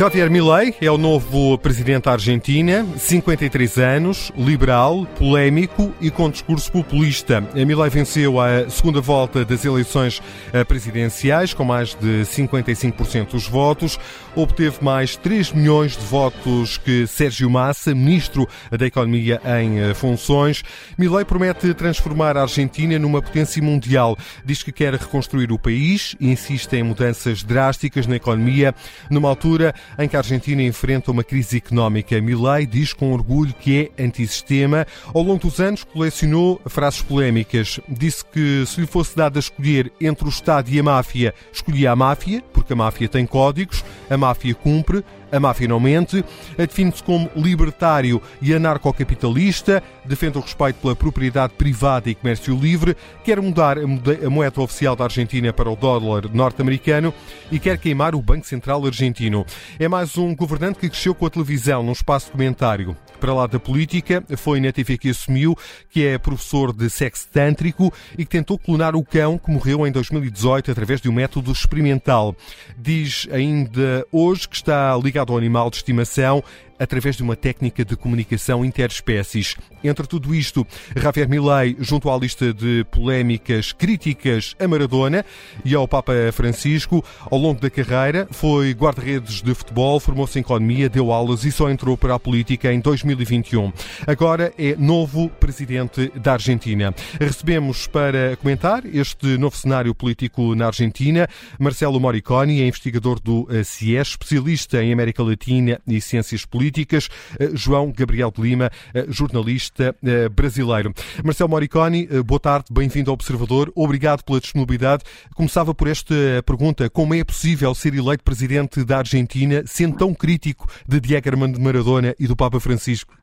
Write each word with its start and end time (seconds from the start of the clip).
Javier 0.00 0.30
Milei 0.30 0.74
é 0.80 0.90
o 0.90 0.96
novo 0.96 1.58
presidente 1.58 2.04
da 2.04 2.12
Argentina, 2.12 2.86
53 2.96 3.76
anos, 3.76 4.32
liberal, 4.34 5.04
polémico 5.18 5.92
e 6.00 6.10
com 6.10 6.30
discurso 6.30 6.72
populista. 6.72 7.46
Milei 7.54 7.90
venceu 7.90 8.40
a 8.40 8.70
segunda 8.70 9.02
volta 9.02 9.44
das 9.44 9.62
eleições 9.62 10.22
eh, 10.54 10.64
presidenciais 10.64 11.52
com 11.52 11.64
mais 11.64 11.94
de 11.94 12.22
55% 12.22 13.32
dos 13.32 13.46
votos, 13.46 14.00
obteve 14.34 14.78
mais 14.80 15.16
3 15.16 15.52
milhões 15.52 15.98
de 15.98 16.04
votos 16.06 16.78
que 16.78 17.06
Sérgio 17.06 17.50
Massa, 17.50 17.94
ministro 17.94 18.48
da 18.70 18.86
Economia 18.86 19.38
em 19.60 19.80
eh, 19.80 19.92
funções. 19.92 20.62
Milei 20.96 21.26
promete 21.26 21.74
transformar 21.74 22.38
a 22.38 22.42
Argentina 22.42 22.98
numa 22.98 23.20
potência 23.20 23.62
mundial. 23.62 24.16
Diz 24.46 24.62
que 24.62 24.72
quer 24.72 24.94
reconstruir 24.94 25.52
o 25.52 25.58
país 25.58 26.16
e 26.18 26.30
insiste 26.30 26.72
em 26.72 26.82
mudanças 26.82 27.42
drásticas 27.42 28.06
na 28.06 28.16
economia, 28.16 28.74
numa 29.10 29.28
altura 29.28 29.74
em 29.98 30.08
que 30.08 30.16
a 30.16 30.20
Argentina 30.20 30.62
enfrenta 30.62 31.10
uma 31.10 31.24
crise 31.24 31.58
económica. 31.58 32.20
Milei 32.20 32.66
diz 32.66 32.92
com 32.92 33.12
orgulho 33.12 33.54
que 33.54 33.90
é 33.96 34.04
antissistema. 34.04 34.86
Ao 35.12 35.22
longo 35.22 35.40
dos 35.40 35.60
anos 35.60 35.84
colecionou 35.84 36.60
frases 36.66 37.02
polémicas. 37.02 37.80
Disse 37.88 38.24
que 38.24 38.64
se 38.66 38.80
lhe 38.80 38.86
fosse 38.86 39.16
dado 39.16 39.36
a 39.36 39.40
escolher 39.40 39.92
entre 40.00 40.26
o 40.26 40.28
Estado 40.28 40.70
e 40.70 40.78
a 40.78 40.82
máfia, 40.82 41.34
escolhia 41.52 41.92
a 41.92 41.96
máfia, 41.96 42.42
porque 42.52 42.72
a 42.72 42.76
máfia 42.76 43.08
tem 43.08 43.26
códigos, 43.26 43.84
a 44.08 44.16
máfia 44.16 44.54
cumpre, 44.54 45.04
a 45.32 45.40
máfia 45.40 45.68
não 45.68 45.80
mente, 45.80 46.24
define-se 46.56 47.02
como 47.02 47.30
libertário 47.36 48.20
e 48.40 48.54
anarcocapitalista, 48.54 49.82
defende 50.04 50.38
o 50.38 50.40
respeito 50.40 50.76
pela 50.76 50.96
propriedade 50.96 51.52
privada 51.54 52.10
e 52.10 52.14
comércio 52.14 52.56
livre, 52.56 52.96
quer 53.24 53.40
mudar 53.40 53.78
a 53.78 54.30
moeda 54.30 54.60
oficial 54.60 54.96
da 54.96 55.04
Argentina 55.04 55.52
para 55.52 55.70
o 55.70 55.76
dólar 55.76 56.28
norte-americano 56.32 57.12
e 57.50 57.58
quer 57.58 57.78
queimar 57.78 58.14
o 58.14 58.22
Banco 58.22 58.46
Central 58.46 58.84
argentino. 58.84 59.44
É 59.78 59.88
mais 59.88 60.16
um 60.16 60.34
governante 60.34 60.78
que 60.78 60.88
cresceu 60.88 61.14
com 61.14 61.26
a 61.26 61.30
televisão 61.30 61.82
num 61.82 61.92
espaço 61.92 62.26
documentário. 62.26 62.96
Para 63.20 63.34
lá 63.34 63.46
da 63.46 63.60
política, 63.60 64.24
foi 64.38 64.60
na 64.60 64.72
TV 64.72 64.96
que 64.96 65.10
assumiu 65.10 65.54
que 65.90 66.06
é 66.06 66.16
professor 66.16 66.72
de 66.72 66.88
sexo 66.88 67.28
tântrico 67.30 67.92
e 68.16 68.24
que 68.24 68.30
tentou 68.30 68.58
clonar 68.58 68.96
o 68.96 69.04
cão 69.04 69.36
que 69.36 69.50
morreu 69.50 69.86
em 69.86 69.92
2018 69.92 70.70
através 70.70 71.02
de 71.02 71.08
um 71.10 71.12
método 71.12 71.52
experimental. 71.52 72.34
Diz 72.78 73.28
ainda 73.30 74.06
hoje 74.10 74.48
que 74.48 74.56
está 74.56 74.96
ligado 74.96 75.32
ao 75.32 75.38
animal 75.38 75.68
de 75.68 75.76
estimação 75.76 76.42
através 76.80 77.14
de 77.14 77.22
uma 77.22 77.36
técnica 77.36 77.84
de 77.84 77.94
comunicação 77.94 78.64
interespécies. 78.64 79.54
Entre 79.84 80.06
tudo 80.06 80.34
isto, 80.34 80.66
Javier 80.96 81.28
Milei, 81.28 81.76
junto 81.78 82.10
à 82.10 82.16
lista 82.16 82.54
de 82.54 82.84
polémicas 82.90 83.72
críticas 83.72 84.56
a 84.58 84.66
Maradona 84.66 85.24
e 85.62 85.74
ao 85.74 85.86
Papa 85.86 86.12
Francisco, 86.32 87.04
ao 87.30 87.38
longo 87.38 87.60
da 87.60 87.68
carreira, 87.68 88.26
foi 88.30 88.72
guarda-redes 88.72 89.42
de 89.42 89.54
futebol, 89.54 90.00
formou-se 90.00 90.38
em 90.38 90.40
economia, 90.40 90.88
deu 90.88 91.12
aulas 91.12 91.44
e 91.44 91.52
só 91.52 91.70
entrou 91.70 91.96
para 91.98 92.14
a 92.14 92.18
política 92.18 92.72
em 92.72 92.80
2021. 92.80 93.70
Agora 94.06 94.52
é 94.58 94.74
novo 94.76 95.28
presidente 95.28 96.10
da 96.14 96.32
Argentina. 96.32 96.94
Recebemos 97.20 97.86
para 97.86 98.36
comentar 98.38 98.84
este 98.86 99.36
novo 99.36 99.56
cenário 99.56 99.94
político 99.94 100.54
na 100.54 100.66
Argentina 100.66 101.28
Marcelo 101.58 102.00
Moriconi, 102.00 102.62
é 102.62 102.66
investigador 102.66 103.20
do 103.20 103.46
CIES, 103.64 104.08
especialista 104.08 104.82
em 104.82 104.92
América 104.92 105.22
Latina 105.22 105.80
e 105.86 106.00
ciências 106.00 106.46
políticas 106.46 106.69
políticas, 106.70 107.08
eh, 107.38 107.50
João 107.54 107.92
Gabriel 107.96 108.30
de 108.30 108.40
Lima, 108.40 108.70
eh, 108.94 109.04
jornalista 109.08 109.94
eh, 110.04 110.28
brasileiro. 110.28 110.92
Marcelo 111.24 111.50
Moriconi, 111.50 112.06
boa 112.24 112.40
tarde, 112.40 112.66
bem-vindo 112.72 113.10
ao 113.10 113.14
Observador, 113.14 113.72
obrigado 113.74 114.24
pela 114.24 114.40
disponibilidade. 114.40 115.02
Começava 115.34 115.74
por 115.74 115.88
esta 115.88 116.14
pergunta: 116.46 116.88
como 116.88 117.14
é 117.14 117.24
possível 117.24 117.74
ser 117.74 117.94
eleito 117.94 118.22
presidente 118.22 118.84
da 118.84 118.98
Argentina 118.98 119.62
sendo 119.66 119.96
tão 119.96 120.14
crítico 120.14 120.66
de 120.88 121.00
Diego 121.00 121.28
Armando 121.28 121.60
Maradona 121.60 122.14
e 122.18 122.26
do 122.26 122.36
Papa 122.36 122.60
Francisco? 122.60 123.14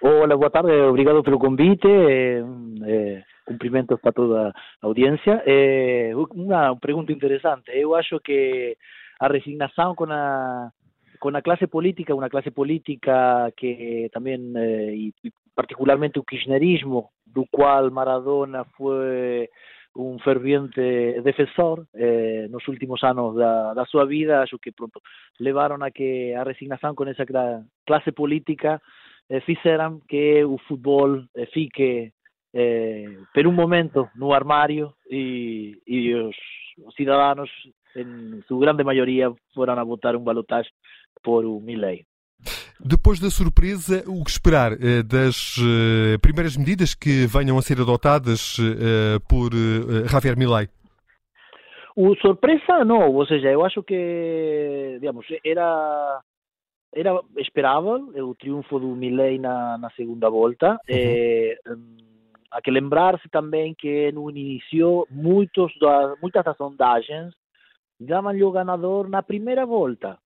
Olá, 0.00 0.36
boa 0.36 0.50
tarde, 0.50 0.70
obrigado 0.70 1.22
pelo 1.22 1.38
convite. 1.38 1.88
Eh, 1.88 3.22
cumprimentos 3.44 4.00
para 4.00 4.12
toda 4.12 4.48
a 4.48 4.86
audiência. 4.86 5.42
Eh, 5.46 6.12
uma 6.14 6.76
pergunta 6.76 7.12
interessante. 7.12 7.70
Eu 7.72 7.94
acho 7.94 8.20
que 8.20 8.76
a 9.20 9.26
resignação 9.26 9.94
com 9.94 10.04
a 10.04 10.70
con 11.18 11.32
la 11.32 11.42
clase 11.42 11.68
política, 11.68 12.14
una 12.14 12.28
clase 12.28 12.50
política 12.50 13.50
que 13.56 14.08
también, 14.12 14.54
eh, 14.56 14.94
y 14.94 15.14
particularmente 15.54 16.18
el 16.18 16.24
kirchnerismo, 16.24 17.10
do 17.26 17.44
cual 17.50 17.90
Maradona 17.90 18.64
fue 18.64 19.50
un 19.94 20.20
ferviente 20.20 21.20
defensor 21.22 21.86
eh, 21.92 22.46
nos 22.50 22.66
últimos 22.68 23.02
anos 23.02 23.34
da, 23.34 23.74
da 23.74 23.84
súa 23.84 24.04
vida, 24.04 24.44
que 24.62 24.72
pronto 24.72 25.00
levaron 25.38 25.82
a 25.82 25.90
que 25.90 26.36
a 26.36 26.44
resignación 26.44 26.94
con 26.94 27.08
esa 27.08 27.26
clase 27.84 28.12
política 28.12 28.80
eh, 29.28 29.42
que 30.08 30.44
o 30.44 30.56
fútbol 30.58 31.28
eh, 31.34 31.46
fique 31.46 32.12
eh, 32.52 33.18
per 33.32 33.46
un 33.46 33.54
momento 33.54 34.10
no 34.14 34.32
armario 34.32 34.96
e, 35.10 35.76
e 35.86 36.14
os, 36.14 36.36
os 36.86 36.94
cidadanos 36.94 37.50
en 38.00 38.42
su 38.46 38.58
grande 38.58 38.84
maioria 38.84 39.32
foram 39.54 39.78
a 39.78 39.84
votar 39.84 40.16
um 40.16 40.24
balotaje 40.24 40.70
por 41.22 41.44
o 41.44 41.60
Milley. 41.60 42.04
Depois 42.80 43.18
da 43.18 43.28
surpresa, 43.28 44.04
o 44.06 44.22
que 44.24 44.30
esperar 44.30 44.72
eh, 44.72 45.02
das 45.02 45.56
eh, 45.58 46.16
primeiras 46.18 46.56
medidas 46.56 46.94
que 46.94 47.26
venham 47.26 47.58
a 47.58 47.62
ser 47.62 47.80
adotadas 47.80 48.56
eh, 48.60 49.18
por 49.28 49.50
Javier 50.08 50.36
Milley? 50.36 50.68
O 51.96 52.14
surpresa 52.14 52.84
não, 52.84 53.12
ou 53.12 53.26
seja, 53.26 53.50
eu 53.50 53.64
acho 53.64 53.82
que, 53.82 54.98
digamos, 55.00 55.26
era 55.44 56.22
era 56.94 57.20
esperável 57.36 58.12
o 58.16 58.34
triunfo 58.34 58.78
do 58.78 58.94
Milley 58.94 59.38
na, 59.38 59.76
na 59.78 59.90
segunda 59.90 60.30
volta. 60.30 60.72
Uhum. 60.72 60.76
Eh, 60.88 61.58
há 62.50 62.62
que 62.62 62.70
lembrar-se 62.70 63.28
também 63.28 63.74
que 63.74 64.10
no 64.12 64.30
início 64.30 65.06
muitos 65.10 65.72
muitas 66.22 66.44
das 66.44 66.56
sondagens 66.56 67.34
o 68.00 68.52
ganador 68.52 69.08
na 69.08 69.22
primeira 69.22 69.64
volta. 69.64 70.18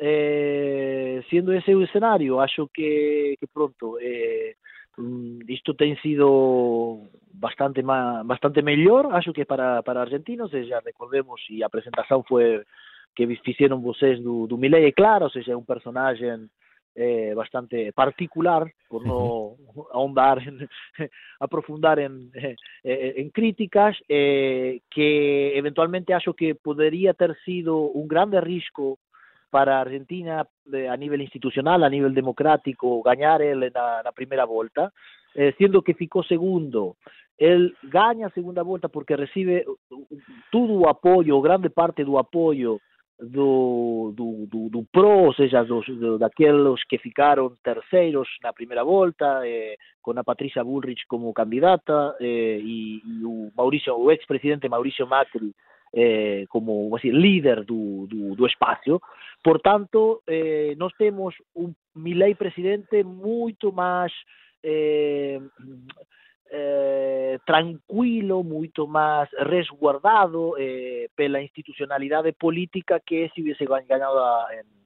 Eh, 0.00 1.22
siendo 1.28 1.52
ese 1.52 1.72
el 1.72 1.82
escenario, 1.82 2.40
acho 2.40 2.68
que, 2.72 3.34
que 3.40 3.46
pronto 3.48 3.98
eh, 4.00 4.54
isto 5.48 5.74
tem 5.74 5.96
sido 5.98 7.08
bastante 7.32 7.82
má, 7.82 8.22
bastante 8.24 8.62
mellor, 8.62 9.08
acho 9.12 9.32
que 9.32 9.44
para, 9.44 9.82
para 9.82 10.02
argentinos, 10.02 10.52
ou 10.52 10.60
seja, 10.60 10.80
recordemos, 10.84 11.40
e 11.50 11.62
a 11.62 11.68
presentação 11.68 12.22
foi 12.22 12.62
que 13.14 13.26
fixeron 13.42 13.80
vocês 13.80 14.20
do, 14.22 14.46
do 14.46 14.56
Milei, 14.56 14.86
é 14.86 14.92
claro, 14.92 15.30
seja, 15.30 15.52
é 15.52 15.56
un 15.56 15.64
personaxe 15.64 16.24
eh, 17.00 17.32
bastante 17.32 17.92
particular, 17.92 18.72
por 18.88 19.06
no 19.06 19.54
ahondar, 19.92 20.42
en, 20.42 20.68
aprofundar 21.40 22.00
en, 22.00 22.32
eh, 22.34 23.14
en 23.16 23.30
críticas, 23.30 23.96
eh, 24.08 24.80
que 24.90 25.56
eventualmente 25.56 26.12
acho 26.12 26.34
que 26.34 26.56
poderia 26.56 27.14
ter 27.14 27.36
sido 27.44 27.78
un 27.78 28.08
grande 28.08 28.40
risco 28.40 28.98
para 29.48 29.80
Argentina 29.80 30.46
a 30.90 30.96
nivel 30.96 31.22
institucional, 31.22 31.84
a 31.84 31.88
nivel 31.88 32.12
democrático, 32.12 33.00
ganar 33.02 33.40
él 33.42 33.62
en 33.62 33.72
la, 33.72 34.12
primera 34.14 34.44
vuelta, 34.44 34.92
eh, 35.34 35.54
siendo 35.56 35.82
que 35.82 35.94
ficó 35.94 36.22
segundo. 36.24 36.96
Él 37.38 37.76
gana 37.84 38.26
a 38.26 38.30
segunda 38.30 38.62
vuelta 38.62 38.88
porque 38.88 39.16
recibe 39.16 39.64
todo 40.50 40.72
o 40.72 40.88
apoio, 40.88 41.40
grande 41.40 41.70
parte 41.70 42.04
do 42.04 42.18
apoio 42.18 42.80
do, 43.20 44.12
do, 44.16 44.46
do, 44.46 44.68
do 44.68 44.84
PRO, 44.92 45.26
ou 45.26 45.34
seja, 45.34 45.64
dos, 45.64 45.86
do, 45.86 46.18
daqueles 46.18 46.84
que 46.84 46.98
ficaram 46.98 47.52
terceiros 47.62 48.28
na 48.42 48.52
primeira 48.52 48.84
volta, 48.84 49.40
eh, 49.44 49.76
com 50.00 50.12
a 50.16 50.24
Patrícia 50.24 50.62
Bullrich 50.62 51.04
como 51.08 51.34
candidata 51.34 52.16
eh, 52.20 52.58
e, 52.62 53.02
e, 53.04 53.24
o 53.24 53.50
Maurício, 53.56 53.96
o 53.96 54.10
ex-presidente 54.10 54.68
Maurício 54.68 55.06
Macri 55.06 55.52
eh, 55.92 56.44
como 56.48 56.94
assim, 56.96 57.10
líder 57.10 57.64
do, 57.64 58.06
do, 58.06 58.36
do 58.36 58.46
espaço. 58.46 59.00
Portanto, 59.42 60.22
eh, 60.26 60.74
nós 60.76 60.92
temos 60.94 61.34
um 61.56 61.72
Milei 61.96 62.34
presidente 62.34 63.02
muito 63.02 63.72
mais 63.72 64.12
eh, 66.50 67.38
tranquilo, 67.44 68.42
muito 68.42 68.86
mais 68.86 69.28
resguardado 69.38 70.54
eh, 70.58 71.08
pela 71.14 71.42
institucionalidade 71.42 72.32
política 72.32 73.00
que 73.00 73.30
se 73.34 73.40
hubiese 73.40 73.66
ganhado 73.66 74.18
em, 74.52 74.60
em 74.60 74.77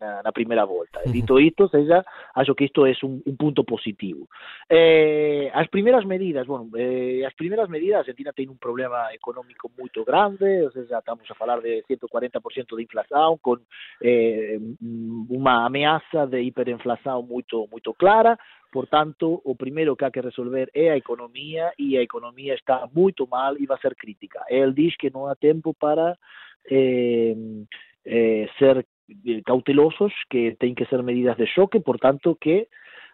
na, 0.00 0.32
primeira 0.32 0.64
volta. 0.64 1.00
Dito 1.06 1.38
isto, 1.38 1.68
seja, 1.68 2.04
acho 2.34 2.54
que 2.54 2.64
isto 2.64 2.86
é 2.86 2.94
un, 3.02 3.22
un 3.24 3.36
punto 3.36 3.64
positivo. 3.64 4.28
Eh, 4.68 5.50
as 5.54 5.68
primeiras 5.68 6.04
medidas, 6.04 6.46
bueno, 6.46 6.68
eh, 6.76 7.24
as 7.26 7.34
primeiras 7.34 7.68
medidas, 7.68 7.96
a 7.96 8.00
Argentina 8.00 8.32
ten 8.32 8.50
un 8.50 8.58
problema 8.58 9.12
económico 9.12 9.70
moito 9.78 10.04
grande, 10.04 10.64
ou 10.64 10.72
seja, 10.72 10.98
estamos 10.98 11.30
a 11.30 11.34
falar 11.34 11.60
de 11.60 11.84
140% 11.86 12.76
de 12.76 12.82
inflación, 12.82 13.38
con 13.38 13.62
eh, 14.00 14.58
unha 15.30 15.64
ameaza 15.66 16.26
de 16.26 16.42
hiperinflación 16.42 17.26
moito 17.28 17.66
moito 17.70 17.94
clara, 17.94 18.38
Por 18.74 18.88
tanto, 18.88 19.40
o 19.44 19.54
primeiro 19.54 19.94
que 19.94 20.04
há 20.04 20.10
que 20.10 20.20
resolver 20.20 20.68
é 20.74 20.90
a 20.90 20.96
economía 20.96 21.70
e 21.78 21.96
a 21.96 22.02
economía 22.02 22.54
está 22.54 22.90
moito 22.92 23.24
mal 23.30 23.54
e 23.54 23.70
vai 23.70 23.78
ser 23.78 23.94
crítica. 23.94 24.42
El 24.50 24.74
diz 24.74 24.98
que 24.98 25.14
non 25.14 25.30
há 25.30 25.38
tempo 25.38 25.78
para 25.78 26.18
eh, 26.66 27.38
eh, 28.02 28.50
ser 28.58 28.82
cautelosos, 29.44 30.12
que 30.28 30.56
tienen 30.58 30.74
que 30.74 30.86
ser 30.86 31.02
medidas 31.02 31.36
de 31.36 31.46
choque, 31.46 31.80
por 31.80 31.98
tanto 31.98 32.36
que 32.36 32.68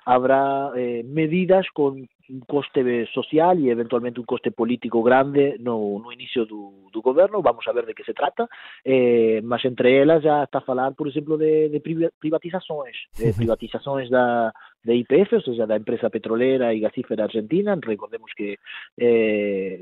habrá 0.04 0.70
eh, 0.76 1.02
medidas 1.04 1.66
con 1.72 2.08
un 2.30 2.40
coste 2.46 3.06
social 3.12 3.58
e 3.58 3.70
eventualmente 3.70 4.20
un 4.20 4.26
coste 4.26 4.52
político 4.52 5.02
grande 5.02 5.56
no, 5.58 5.98
no 5.98 6.12
inicio 6.12 6.46
do, 6.46 6.88
do 6.92 7.02
governo, 7.02 7.42
vamos 7.42 7.66
a 7.66 7.72
ver 7.72 7.86
de 7.86 7.94
que 7.94 8.04
se 8.04 8.14
trata, 8.14 8.48
eh, 8.84 9.40
mas 9.42 9.64
entre 9.64 9.98
elas 9.98 10.22
já 10.22 10.44
está 10.44 10.58
a 10.58 10.62
falar, 10.62 10.94
por 10.94 11.08
exemplo, 11.08 11.36
de, 11.36 11.68
de 11.68 11.80
privatizações, 12.18 12.96
de 13.18 13.32
privatizações 13.34 14.08
da, 14.08 14.52
de 14.84 14.94
IPF, 14.94 15.34
ou 15.34 15.42
seja, 15.42 15.66
da 15.66 15.76
empresa 15.76 16.08
petrolera 16.08 16.72
e 16.72 16.80
gasífera 16.80 17.24
argentina. 17.24 17.78
Recordemos 17.82 18.32
que 18.34 18.58
eh, 18.98 19.80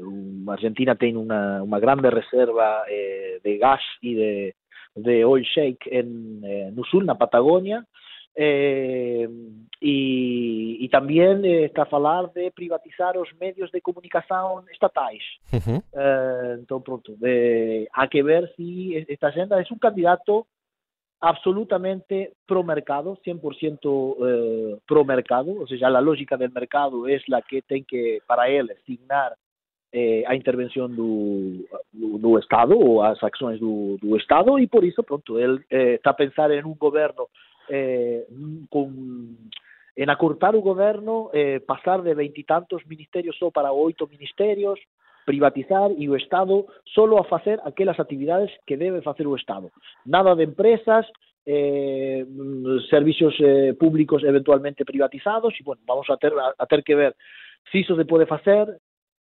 a 0.49 0.52
Argentina 0.52 0.96
tem 0.96 1.16
uma, 1.16 1.62
uma 1.62 1.78
grande 1.78 2.08
reserva 2.08 2.84
eh, 2.88 3.40
de 3.44 3.58
gás 3.58 3.82
e 4.02 4.14
de, 4.14 4.55
de 5.03 5.25
oil 5.25 5.45
shake 5.45 5.89
en, 5.91 6.41
eh, 6.45 6.71
no 6.73 6.85
sul, 6.85 7.05
na 7.05 7.15
Patagônia, 7.15 7.85
eh, 8.37 9.29
e, 9.83 10.85
e 10.85 10.89
também 10.89 11.21
eh, 11.21 11.67
está 11.67 11.83
a 11.83 11.87
falar 11.87 12.29
de 12.29 12.50
privatizar 12.50 13.17
os 13.17 13.33
meios 13.41 13.71
de 13.71 13.81
comunicação 13.81 14.65
estatais. 14.71 15.23
Uhum. 15.53 15.83
Eh, 15.93 16.59
então, 16.62 16.81
pronto, 16.81 17.17
eh, 17.23 17.87
há 17.93 18.06
que 18.06 18.23
ver 18.23 18.53
se 18.55 19.06
esta 19.09 19.29
agenda 19.29 19.61
é 19.61 19.65
um 19.73 19.79
candidato 19.79 20.47
absolutamente 21.21 22.33
pro 22.47 22.62
mercado, 22.62 23.19
100% 23.25 24.17
eh, 24.21 24.79
pro 24.87 25.05
mercado, 25.05 25.59
ou 25.59 25.67
seja, 25.67 25.89
a 25.89 26.01
lógica 26.01 26.37
do 26.39 26.49
mercado 26.53 27.09
é 27.09 27.17
a 27.17 27.43
que 27.43 27.61
tem 27.62 27.83
que, 27.83 28.23
para 28.27 28.49
ele, 28.51 28.75
signar 28.87 29.35
eh, 29.93 30.25
a 30.26 30.35
intervención 30.35 30.94
do, 30.94 31.64
do, 31.93 32.19
do 32.19 32.38
Estado 32.38 32.76
ou 32.76 33.02
as 33.02 33.23
accións 33.23 33.58
do, 33.58 33.96
do 33.99 34.17
Estado 34.17 34.58
e 34.58 34.67
por 34.67 34.85
iso, 34.85 35.02
pronto, 35.02 35.38
el 35.38 35.64
eh, 35.70 35.94
está 35.96 36.11
a 36.11 36.17
pensar 36.17 36.52
en 36.52 36.64
un 36.64 36.76
goberno 36.76 37.29
eh, 37.69 38.26
con 38.69 39.50
en 39.99 40.11
acortar 40.11 40.55
o 40.55 40.62
goberno, 40.62 41.31
eh, 41.35 41.58
pasar 41.58 42.02
de 42.02 42.14
veintitantos 42.14 42.87
ministerios 42.87 43.37
só 43.37 43.50
para 43.50 43.73
oito 43.73 44.06
ministerios, 44.06 44.79
privatizar 45.26 45.91
e 45.99 46.08
o 46.08 46.14
Estado 46.14 46.64
solo 46.94 47.19
a 47.19 47.25
facer 47.25 47.58
aquelas 47.64 47.99
actividades 47.99 48.49
que 48.64 48.79
debe 48.79 49.02
facer 49.02 49.26
o 49.26 49.34
Estado. 49.34 49.75
Nada 50.06 50.37
de 50.37 50.44
empresas, 50.44 51.05
eh, 51.44 52.25
servicios 52.88 53.34
eh, 53.41 53.75
públicos 53.75 54.23
eventualmente 54.23 54.84
privatizados, 54.84 55.52
e, 55.58 55.64
bueno, 55.64 55.82
vamos 55.84 56.08
a 56.08 56.17
ter, 56.17 56.32
a, 56.32 56.55
a 56.56 56.67
ter 56.67 56.84
que 56.84 56.94
ver 56.94 57.17
se 57.73 57.79
iso 57.79 57.96
se 57.96 58.06
pode 58.06 58.25
facer, 58.25 58.79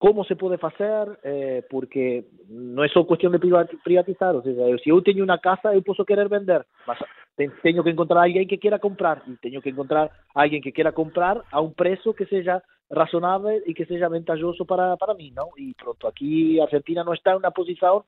como 0.04 0.22
se 0.22 0.36
pode 0.36 0.58
facer, 0.58 1.18
eh, 1.24 1.64
porque 1.70 2.28
non 2.52 2.84
é 2.84 2.92
só 2.92 3.08
cuestión 3.08 3.32
de 3.32 3.40
privatizar, 3.40 4.36
ou 4.36 4.44
seja, 4.44 4.60
se 4.84 4.92
eu 4.92 5.00
teño 5.00 5.24
unha 5.24 5.40
casa, 5.40 5.72
eu 5.72 5.80
posso 5.80 6.04
querer 6.04 6.28
vender, 6.28 6.60
mas 6.84 7.00
teño 7.64 7.80
que 7.80 7.88
encontrar 7.88 8.20
alguén 8.20 8.44
que 8.44 8.60
queira 8.60 8.76
comprar 8.76 9.24
e 9.24 9.32
teño 9.40 9.64
que 9.64 9.72
encontrar 9.72 10.12
alguén 10.36 10.60
que 10.60 10.76
queira 10.76 10.92
comprar 10.92 11.40
a 11.48 11.64
un 11.64 11.72
prezo 11.72 12.12
que 12.12 12.28
seja 12.28 12.60
razonável 12.92 13.64
e 13.64 13.72
que 13.72 13.88
seja 13.88 14.12
vantajoso 14.12 14.68
para, 14.68 14.92
para 15.00 15.16
mí, 15.16 15.32
¿no? 15.32 15.56
E 15.56 15.72
pronto, 15.72 16.04
aquí 16.04 16.60
Argentina 16.60 17.00
non 17.00 17.16
está 17.16 17.32
en 17.32 17.40
unha 17.40 17.56
posición 17.56 18.04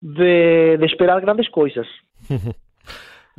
de, 0.00 0.80
de 0.80 0.86
esperar 0.88 1.20
grandes 1.20 1.52
coisas. 1.52 1.84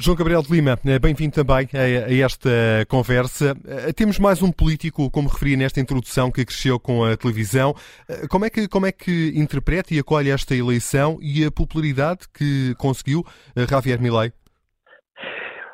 João 0.01 0.15
Gabriel 0.15 0.41
de 0.41 0.49
Lima, 0.49 0.79
eh, 0.87 0.97
bem-vindo 0.97 1.35
também 1.35 1.67
a 1.75 2.25
esta 2.25 2.49
conversa. 2.87 3.53
Eh, 3.67 3.91
temos 3.91 4.17
mais 4.17 4.41
um 4.41 4.49
político, 4.49 5.11
como 5.11 5.27
referi 5.27 5.57
nesta 5.57 5.81
introdução, 5.81 6.31
que 6.31 6.45
cresceu 6.45 6.79
com 6.79 7.03
a 7.03 7.17
televisão. 7.17 7.73
Eh, 8.07 8.25
como 8.31 8.45
é 8.45 8.49
que, 8.49 8.65
como 8.69 8.85
é 8.85 8.93
que 8.93 9.33
interpreta 9.35 9.93
e 9.93 9.99
acolhe 9.99 10.29
esta 10.29 10.55
eleição 10.55 11.17
e 11.21 11.43
a 11.43 11.51
popularidade 11.51 12.29
que 12.31 12.73
conseguiu 12.79 13.23
Javier 13.69 14.01
Milei? 14.01 14.31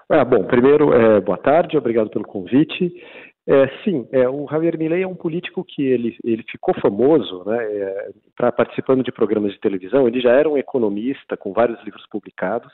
Ah, 0.09 0.25
bom, 0.25 0.43
primeiro, 0.45 0.91
é, 0.91 1.21
boa 1.21 1.37
tarde, 1.37 1.77
obrigado 1.77 2.09
pelo 2.09 2.25
convite. 2.25 2.93
É, 3.47 3.67
sim, 3.83 4.07
é, 4.11 4.27
o 4.27 4.47
Javier 4.49 4.75
Milei 4.75 5.03
é 5.03 5.07
um 5.07 5.13
político 5.13 5.63
que 5.63 5.83
ele, 5.83 6.17
ele 6.23 6.43
ficou 6.49 6.73
famoso 6.81 7.43
né, 7.45 7.57
é, 7.63 8.09
pra, 8.35 8.51
participando 8.51 9.03
de 9.03 9.11
programas 9.11 9.53
de 9.53 9.59
televisão. 9.59 10.07
Ele 10.07 10.19
já 10.19 10.31
era 10.31 10.49
um 10.49 10.57
economista 10.57 11.37
com 11.37 11.53
vários 11.53 11.79
livros 11.83 12.03
publicados, 12.09 12.73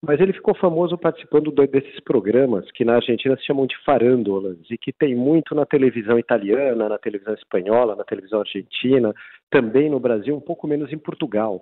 mas 0.00 0.20
ele 0.20 0.32
ficou 0.32 0.54
famoso 0.54 0.96
participando 0.96 1.50
desses 1.50 2.00
programas 2.00 2.70
que 2.72 2.84
na 2.84 2.96
Argentina 2.96 3.36
se 3.36 3.44
chamam 3.44 3.66
de 3.66 3.76
farândolas 3.84 4.56
e 4.70 4.78
que 4.78 4.92
tem 4.92 5.14
muito 5.14 5.54
na 5.54 5.66
televisão 5.66 6.18
italiana, 6.18 6.88
na 6.88 6.98
televisão 6.98 7.34
espanhola, 7.34 7.96
na 7.96 8.04
televisão 8.04 8.40
argentina, 8.40 9.12
também 9.50 9.90
no 9.90 9.98
Brasil, 9.98 10.36
um 10.36 10.40
pouco 10.40 10.68
menos 10.68 10.92
em 10.92 10.98
Portugal, 10.98 11.60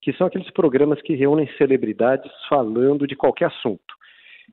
que 0.00 0.12
são 0.14 0.26
aqueles 0.26 0.50
programas 0.50 1.00
que 1.02 1.14
reúnem 1.14 1.48
celebridades 1.58 2.30
falando 2.48 3.06
de 3.06 3.14
qualquer 3.16 3.46
assunto. 3.46 3.94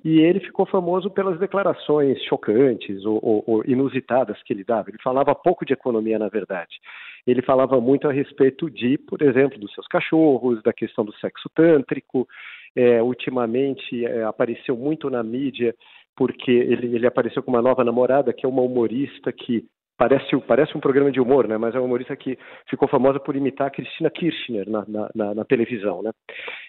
E 0.04 0.20
ele 0.20 0.40
ficou 0.40 0.66
famoso 0.66 1.10
pelas 1.10 1.38
declarações 1.38 2.22
chocantes 2.24 3.06
ou, 3.06 3.20
ou, 3.22 3.44
ou, 3.46 3.64
inusitadas 3.66 4.42
que 4.44 4.54
ele 4.54 4.64
dava. 4.64 4.90
Ele 4.90 4.98
falava 5.04 5.36
pouco 5.36 5.66
de 5.66 5.74
economia, 5.74 6.18
na 6.18 6.30
verdade. 6.30 6.80
Ele 7.28 7.42
falava 7.42 7.80
muito 7.80 8.08
a 8.08 8.12
respeito 8.12 8.70
de, 8.70 8.98
por 8.98 9.22
exemplo, 9.22 9.60
dos 9.60 9.72
seus 9.74 9.88
cachorros, 9.88 10.64
da 10.64 10.74
questão 10.74 11.06
do 11.06 11.14
sexo 11.18 11.50
tântrico. 11.54 12.28
É, 12.76 13.02
ultimamente 13.04 14.06
é, 14.06 14.24
apareceu 14.24 14.78
muito 14.78 15.10
na 15.10 15.22
mídia 15.22 15.76
porque 16.16 16.52
ele, 16.52 16.96
ele 16.96 17.08
apareceu 17.08 17.42
com 17.44 17.52
uma 17.52 17.62
nova 17.62 17.84
namorada, 17.84 18.34
que 18.34 18.46
é 18.46 18.50
uma 18.50 18.62
humorista 18.62 19.32
que 19.32 19.66
parece, 20.02 20.36
parece 20.48 20.76
um 20.76 20.82
programa 20.82 21.12
de 21.12 21.22
humor, 21.22 21.48
né? 21.48 21.60
Mas 21.60 21.76
é 21.76 21.80
uma 21.80 21.86
humorista 21.86 22.16
que 22.16 22.36
ficou 22.68 22.88
famosa 22.88 23.20
por 23.20 23.36
imitar 23.36 23.68
a 23.68 23.70
Cristina 23.72 24.10
Kirchner 24.10 24.68
na, 24.68 24.84
na, 25.14 25.36
na 25.36 25.46
televisão, 25.46 26.02
né? 26.02 26.12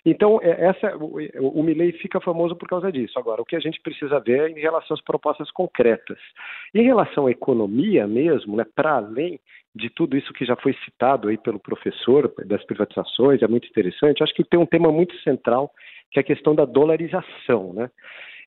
Então, 0.05 0.39
é, 0.43 0.67
essa, 0.67 0.95
o, 0.99 1.61
o 1.61 1.63
Milley 1.63 1.93
fica 1.93 2.21
famoso 2.21 2.55
por 2.55 2.69
causa 2.69 2.93
disso. 2.93 3.19
Agora, 3.19 3.41
o 3.41 3.45
que 3.45 3.57
a 3.57 3.61
gente 3.61 3.81
precisa 3.81 4.21
ver 4.21 4.41
é 4.41 4.51
em 4.51 4.61
relação 4.61 4.95
às 4.95 5.03
propostas 5.03 5.51
concretas. 5.51 6.19
Em 6.75 6.83
relação 6.83 7.27
à 7.27 7.31
economia 7.31 8.07
mesmo, 8.07 8.55
né? 8.55 8.67
Para 8.75 8.97
além 8.97 9.41
de 9.75 9.89
tudo 9.89 10.15
isso 10.15 10.35
que 10.35 10.45
já 10.45 10.55
foi 10.57 10.75
citado 10.85 11.29
aí 11.29 11.39
pelo 11.39 11.59
professor 11.59 12.31
das 12.45 12.63
privatizações, 12.67 13.41
é 13.41 13.49
muito 13.49 13.67
interessante. 13.67 14.23
Acho 14.23 14.35
que 14.35 14.45
tem 14.45 14.61
um 14.61 14.67
tema 14.67 14.93
muito 14.93 15.17
central 15.21 15.71
que 16.13 16.19
é 16.19 16.23
a 16.23 16.25
questão 16.25 16.55
da 16.55 16.65
dolarização, 16.65 17.73
né? 17.73 17.91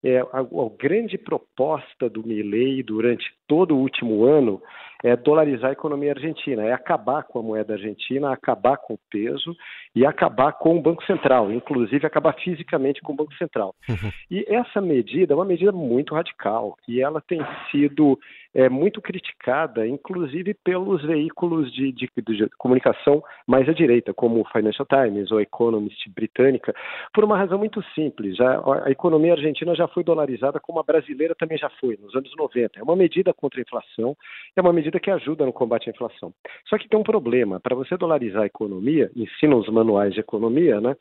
é, 0.06 0.20
a, 0.20 0.40
a, 0.40 0.70
grande 0.80 1.18
proposta 1.18 2.08
do 2.08 2.26
Milley 2.26 2.84
durante 2.84 3.26
todo 3.48 3.76
o 3.76 3.80
último 3.80 4.24
ano 4.24 4.62
é 5.04 5.16
dolarizar 5.16 5.72
a 5.72 5.74
economia 5.74 6.12
argentina, 6.12 6.64
é 6.64 6.72
acabar 6.72 7.24
com 7.24 7.40
a 7.40 7.42
moeda 7.42 7.74
argentina, 7.74 8.32
acabar 8.32 8.78
com 8.78 8.94
o 8.94 9.00
peso 9.10 9.56
e 9.96 10.06
acabar 10.06 10.54
com 10.54 10.78
o 10.78 10.82
Banco 10.82 11.04
Central, 11.06 11.52
inclusive 11.52 12.06
acabar 12.06 12.34
fisicamente 12.34 13.02
com 13.02 13.14
o 13.14 13.16
Banco 13.16 13.34
Central. 13.36 13.74
Uhum. 13.90 14.12
E 14.30 14.46
essa 14.48 14.80
medida 14.80 15.34
é 15.34 15.36
uma 15.36 15.46
medida 15.46 15.72
muito 15.72 16.14
radical 16.14 16.78
e 16.88 17.02
ela 17.02 17.20
tem 17.20 17.40
sido 17.72 18.20
é, 18.56 18.70
muito 18.70 19.02
criticada, 19.02 19.86
inclusive 19.86 20.54
pelos 20.54 21.04
veículos 21.04 21.72
de, 21.74 21.92
de, 21.92 22.10
de, 22.18 22.50
comunicação 22.58 23.22
mais 23.46 23.68
à 23.68 23.74
direita, 23.74 24.14
como 24.14 24.40
o 24.40 24.46
Financial 24.46 24.88
Times 24.88 25.30
ou 25.30 25.42
Economist 25.42 26.10
britânica, 26.16 26.74
por 27.14 27.26
uma 27.26 27.38
razão 27.38 27.60
muito 27.60 27.84
simples. 27.94 28.40
A, 28.40 28.86
a 28.86 28.92
economia 28.92 29.34
argentina 29.34 29.76
já 29.76 29.90
foi 29.90 30.06
dolarizada, 30.06 30.58
como 30.60 30.80
a 30.80 30.84
brasileira 30.84 31.36
também 31.36 31.58
já 31.58 31.70
foi, 31.82 32.00
nos 32.02 32.16
anos 32.16 32.32
90. 32.38 32.80
É 32.80 32.84
uma 32.84 32.96
medida 32.96 33.34
contra 33.34 33.60
a 33.60 33.64
inflação, 33.64 34.16
é 34.56 34.62
uma 34.62 34.72
medida 34.72 35.02
que 35.02 35.12
ajuda 35.12 35.46
no 35.46 35.52
combate 35.52 35.90
à 35.90 35.92
inflação. 35.92 36.34
Só 36.70 36.78
que 36.78 36.88
tem 36.88 36.98
um 36.98 37.04
problema. 37.04 37.60
Para 37.60 37.76
você 37.76 37.98
dolarizar 37.98 38.44
a 38.44 38.48
economia, 38.48 39.12
ensinam 39.16 39.60
os 39.60 39.68
manuais 39.68 40.14
de 40.14 40.22
economia, 40.22 40.80
né? 40.80 40.96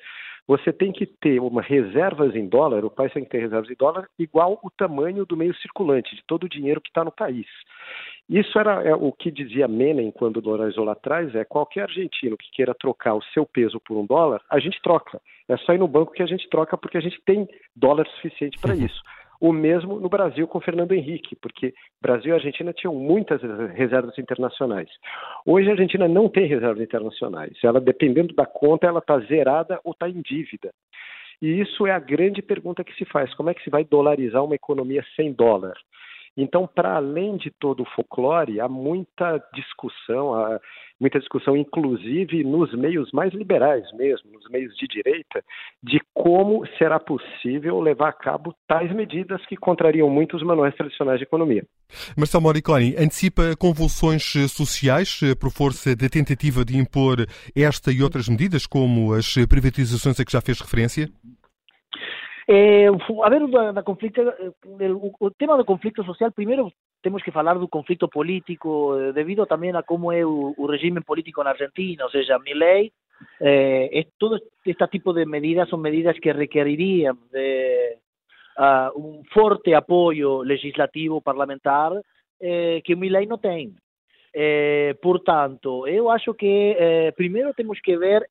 Você 0.47 0.73
tem 0.73 0.93
que 0.93 1.07
ter 1.07 1.41
uma 1.41 1.63
reservas 1.63 2.35
em 2.35 2.47
dólar, 2.47 2.85
o 2.85 2.91
país 2.91 3.13
tem 3.13 3.25
que 3.25 3.31
ter 3.31 3.41
reservas 3.41 3.71
em 3.71 3.75
dólar 3.75 4.07
igual 4.19 4.61
o 4.63 4.71
tamanho 4.71 5.25
do 5.25 5.37
meio 5.37 5.55
circulante, 5.57 6.15
de 6.15 6.23
todo 6.27 6.45
o 6.45 6.49
dinheiro 6.49 6.81
que 6.81 6.91
está 6.91 7.05
no 7.05 7.13
país. 7.13 7.47
Isso 8.29 8.59
era 8.59 8.83
é, 8.83 8.95
o 8.95 9.13
que 9.13 9.31
dizia 9.31 9.69
Menem 9.69 10.11
quando 10.11 10.41
dolarizou 10.41 10.85
lá 10.85 10.93
atrás, 10.93 11.35
é 11.35 11.45
qualquer 11.45 11.83
argentino 11.83 12.37
que 12.37 12.51
queira 12.51 12.75
trocar 12.75 13.15
o 13.15 13.23
seu 13.33 13.45
peso 13.45 13.81
por 13.81 13.97
um 13.97 14.07
dólar, 14.07 14.41
a 14.51 14.59
gente 14.59 14.81
troca. 14.83 15.21
É 15.49 15.57
só 15.59 15.75
ir 15.75 15.79
no 15.79 15.89
banco 15.89 16.13
que 16.13 16.23
a 16.23 16.27
gente 16.27 16.49
troca 16.49 16.77
porque 16.77 16.97
a 16.97 17.03
gente 17.03 17.21
tem 17.25 17.47
dólar 17.77 18.07
suficiente 18.09 18.59
para 18.59 18.75
uhum. 18.75 18.85
isso. 18.85 19.03
O 19.41 19.53
mesmo 19.53 19.99
no 19.99 20.09
Brasil 20.09 20.47
com 20.47 20.61
Fernando 20.61 20.93
Henrique, 20.93 21.37
porque 21.37 21.75
Brasil 22.00 22.33
e 22.33 22.35
Argentina 22.35 22.73
tinham 22.73 22.95
muitas 22.95 23.41
reservas 23.75 24.19
internacionais. 24.19 24.88
Hoje 25.45 25.69
a 25.69 25.73
Argentina 25.73 26.09
não 26.09 26.29
tem 26.29 26.47
reservas 26.47 26.81
internacionais. 26.81 27.57
Ela, 27.62 27.81
dependendo 27.81 28.35
da 28.35 28.47
conta, 28.47 28.87
ela 28.87 29.00
está 29.00 29.19
zerada 29.21 29.81
ou 29.85 29.93
está 29.93 30.09
em 30.09 30.21
dívida. 30.23 30.73
E 31.43 31.61
isso 31.61 31.87
é 31.87 31.91
a 31.91 31.99
grande 31.99 32.41
pergunta 32.41 32.85
que 32.85 32.95
se 32.95 33.05
faz: 33.05 33.35
como 33.35 33.50
é 33.50 33.55
que 33.55 33.62
se 33.62 33.71
vai 33.71 33.85
dolarizar 33.85 34.45
uma 34.45 34.55
economia 34.55 35.05
sem 35.17 35.33
dólar? 35.33 35.75
Então, 36.37 36.67
para 36.67 36.97
além 36.97 37.37
de 37.37 37.50
todo 37.50 37.83
o 37.83 37.91
folclore, 37.95 38.61
há 38.61 38.69
muita 38.69 39.41
discussão, 39.55 40.35
há 40.35 40.61
muita 41.00 41.19
discussão, 41.21 41.57
inclusive 41.57 42.43
nos 42.43 42.73
meios 42.75 43.11
mais 43.12 43.33
liberais 43.33 43.85
mesmo, 43.93 44.33
nos 44.33 44.49
meios 44.50 44.75
de 44.76 44.87
direita, 44.87 45.45
de 45.83 46.00
como 46.12 46.67
será 46.79 46.99
possível 46.99 47.81
levar 47.81 48.09
a 48.09 48.12
cabo 48.12 48.55
tais 48.67 48.93
medidas 48.93 49.45
que 49.47 49.57
contrariam 49.57 50.11
muito 50.11 50.37
os 50.37 50.43
manuais 50.43 50.75
tradicionais 50.75 51.19
de 51.19 51.25
economia. 51.25 51.64
Marcelo 52.17 52.43
Moriconi 52.43 52.97
antecipa 52.97 53.57
convulsões 53.57 54.25
sociais 54.50 55.21
eh, 55.23 55.35
por 55.35 55.50
força 55.50 55.95
da 55.95 56.09
tentativa 56.09 56.64
de 56.64 56.76
impor 56.76 57.26
esta 57.55 57.93
e 57.93 58.03
outras 58.03 58.29
medidas, 58.29 58.67
como 58.67 59.12
as 59.12 59.35
privatizações 59.49 60.19
a 60.19 60.25
que 60.25 60.33
já 60.33 60.41
fez 60.41 60.61
referência? 60.61 61.09
Eh, 62.47 62.89
a 62.89 63.29
ver, 63.31 63.49
da, 63.49 63.83
conflicto, 63.83 64.21
eh, 64.21 64.53
o, 65.19 65.31
tema 65.31 65.57
do 65.57 65.65
conflicto 65.65 66.05
social, 66.05 66.31
primeiro 66.33 66.71
temos 67.01 67.23
que 67.23 67.33
falar 67.33 67.59
do 67.59 67.69
conflicto 67.69 68.09
político 68.09 69.01
eh, 69.01 69.13
devido 69.13 69.49
tamén 69.49 69.73
a 69.77 69.83
como 69.83 70.13
é 70.13 70.21
o, 70.21 70.53
o 70.53 70.65
regime 70.69 71.01
político 71.01 71.41
na 71.41 71.57
Argentina, 71.57 72.05
ou 72.05 72.13
seja, 72.13 72.37
mi 72.45 72.53
lei, 72.53 72.93
eh, 73.41 74.13
todo 74.21 74.37
este 74.65 74.87
tipo 74.89 75.17
de 75.17 75.25
medidas 75.25 75.69
son 75.73 75.81
medidas 75.81 76.21
que 76.21 76.37
requerirían 76.37 77.17
de 77.33 77.97
uh, 78.59 78.93
un 78.93 79.25
forte 79.25 79.75
apoio 79.75 80.45
legislativo 80.45 81.21
parlamentar 81.21 81.97
eh, 82.41 82.83
que 82.85 82.97
mi 82.97 83.09
lei 83.09 83.25
non 83.27 83.41
ten. 83.41 83.73
Eh, 84.35 84.99
portanto, 85.01 85.87
eu 85.87 86.11
acho 86.11 86.35
que 86.35 86.77
eh, 86.77 87.13
primeiro 87.17 87.55
temos 87.55 87.81
que 87.81 87.97
ver 87.97 88.27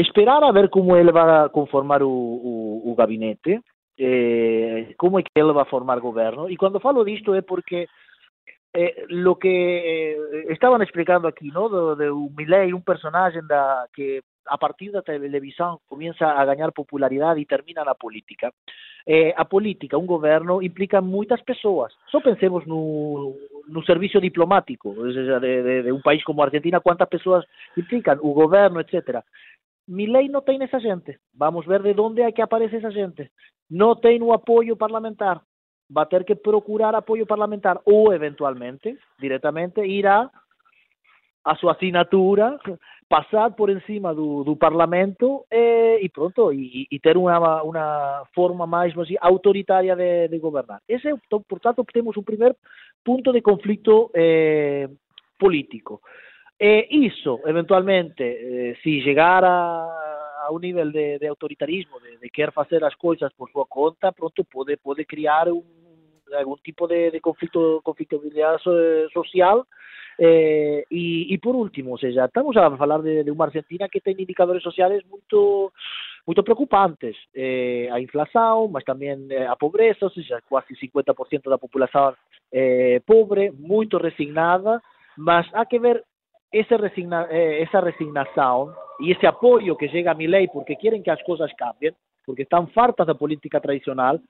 esperar 0.00 0.42
a 0.44 0.52
ver 0.52 0.68
como 0.70 0.96
ele 0.96 1.12
vai 1.12 1.48
conformar 1.50 2.02
o, 2.02 2.10
o, 2.10 2.90
o 2.90 2.94
gabinete, 2.94 3.60
eh, 3.98 4.94
como 4.96 5.18
é 5.18 5.22
que 5.22 5.30
ele 5.34 5.52
vai 5.52 5.64
formar 5.66 6.00
governo. 6.00 6.48
E 6.48 6.56
quando 6.56 6.80
falo 6.80 7.04
disto 7.04 7.34
é 7.34 7.42
porque 7.42 7.88
eh, 8.72 9.04
lo 9.08 9.36
que 9.36 10.12
eh, 10.12 10.16
estaban 10.50 10.82
explicando 10.82 11.28
aquí, 11.28 11.48
¿no? 11.48 11.96
De, 11.96 12.10
un 12.10 12.34
Milley, 12.34 12.72
un 12.72 12.82
personaje 12.82 13.40
da, 13.42 13.86
que 13.92 14.22
a 14.46 14.58
partir 14.58 14.90
da 14.90 15.02
televisão 15.02 15.80
começa 15.86 16.26
a 16.26 16.44
ganhar 16.44 16.72
popularidade 16.72 17.40
e 17.40 17.46
termina 17.46 17.84
na 17.84 17.94
política. 17.94 18.52
Eh, 19.06 19.34
a 19.36 19.44
política, 19.44 19.98
un 19.98 20.06
governo, 20.06 20.62
implica 20.62 21.00
moitas 21.00 21.42
persoas. 21.42 21.92
Só 22.10 22.20
pensemos 22.20 22.66
no, 22.66 23.34
no 23.68 23.82
servicio 23.82 24.20
diplomático, 24.20 24.94
de, 24.94 25.40
de, 25.40 25.82
de 25.82 25.92
un 25.92 26.02
país 26.02 26.22
como 26.24 26.42
Argentina, 26.42 26.80
quantas 26.80 27.08
persoas 27.08 27.44
implican, 27.76 28.18
o 28.22 28.32
governo, 28.32 28.80
etc. 28.80 29.24
Mi 29.90 30.06
lei 30.06 30.28
não 30.28 30.40
tem 30.40 30.62
essa 30.62 30.78
gente. 30.78 31.18
Vamos 31.34 31.66
ver 31.66 31.82
de 31.82 32.00
onde 32.00 32.22
é 32.22 32.30
que 32.30 32.40
aparece 32.40 32.76
essa 32.76 32.92
gente. 32.92 33.28
Não 33.68 33.96
tem 33.96 34.22
o 34.22 34.32
apoio 34.32 34.76
parlamentar. 34.76 35.42
Vai 35.90 36.06
ter 36.06 36.24
que 36.24 36.36
procurar 36.36 36.94
apoio 36.94 37.26
parlamentar 37.26 37.80
ou, 37.84 38.12
eventualmente, 38.12 38.96
diretamente, 39.18 39.80
irá 39.80 40.30
a 41.44 41.56
sua 41.56 41.72
assinatura, 41.72 42.56
passar 43.08 43.50
por 43.56 43.68
cima 43.82 44.14
do, 44.14 44.54
parlamento 44.56 45.44
e, 45.50 46.08
pronto, 46.14 46.52
e, 46.52 46.86
ter 47.02 47.16
uma, 47.16 48.24
forma 48.32 48.68
mais 48.68 48.94
autoritária 49.20 49.96
de, 49.96 50.28
de 50.28 50.38
governar. 50.38 50.80
Esse 50.88 51.08
é, 51.08 51.14
portanto, 51.48 51.84
temos 51.92 52.16
um 52.16 52.22
primeiro 52.22 52.54
ponto 53.04 53.32
de 53.32 53.40
conflito 53.40 54.12
eh, 54.14 54.88
político. 55.36 56.00
E 56.62 56.88
iso, 56.90 57.40
eventualmente, 57.46 58.22
eh, 58.22 58.76
si 58.82 59.00
llegara 59.00 59.82
a 60.44 60.50
un 60.50 60.60
nivel 60.60 60.92
de, 60.92 61.18
de 61.18 61.26
autoritarismo, 61.26 61.98
de, 62.00 62.18
de 62.18 62.28
querer 62.28 62.52
facer 62.52 62.84
as 62.84 62.94
coisas 62.96 63.32
por 63.32 63.50
súa 63.50 63.64
conta, 63.64 64.12
pronto 64.12 64.44
pode, 64.44 64.76
pode 64.76 65.06
criar 65.06 65.48
algún 65.48 66.58
tipo 66.62 66.86
de, 66.86 67.10
de 67.12 67.20
conflictividade 67.20 68.60
social 69.10 69.66
eh, 70.18 70.84
e, 70.90 71.32
e 71.32 71.38
por 71.38 71.56
último, 71.56 71.92
ou 71.92 71.98
seja, 71.98 72.26
estamos 72.26 72.54
a 72.58 72.76
falar 72.76 73.00
de, 73.00 73.24
de 73.24 73.32
unha 73.32 73.48
Argentina 73.48 73.88
que 73.88 74.04
ten 74.04 74.20
indicadores 74.20 74.60
sociales 74.60 75.00
moito 75.08 75.64
preocupantes. 76.44 77.16
Eh, 77.32 77.88
a 77.88 77.96
inflación, 78.04 78.68
mas 78.68 78.84
tamén 78.84 79.32
eh, 79.32 79.48
a 79.48 79.56
pobreza, 79.56 80.04
ou 80.04 80.12
seja, 80.12 80.44
quase 80.44 80.76
50% 80.76 81.48
da 81.48 81.56
populación 81.56 82.12
eh, 82.52 83.00
pobre, 83.08 83.48
moito 83.56 83.96
resignada, 83.96 84.84
mas 85.16 85.48
há 85.56 85.64
que 85.64 85.80
ver 85.80 86.04
esa, 86.52 86.76
resigna, 86.76 87.26
eh, 87.30 87.62
esa 87.62 87.80
resignación 87.80 88.72
y 88.98 89.12
ese 89.12 89.26
apoyo 89.26 89.76
que 89.76 89.88
llega 89.88 90.12
a 90.12 90.14
mi 90.14 90.26
ley 90.26 90.48
porque 90.48 90.76
quieren 90.76 91.02
que 91.02 91.10
las 91.10 91.22
cosas 91.24 91.50
cambien, 91.56 91.94
porque 92.24 92.42
están 92.42 92.68
fartas 92.68 93.06
de 93.06 93.14
política 93.14 93.60
tradicional, 93.60 94.20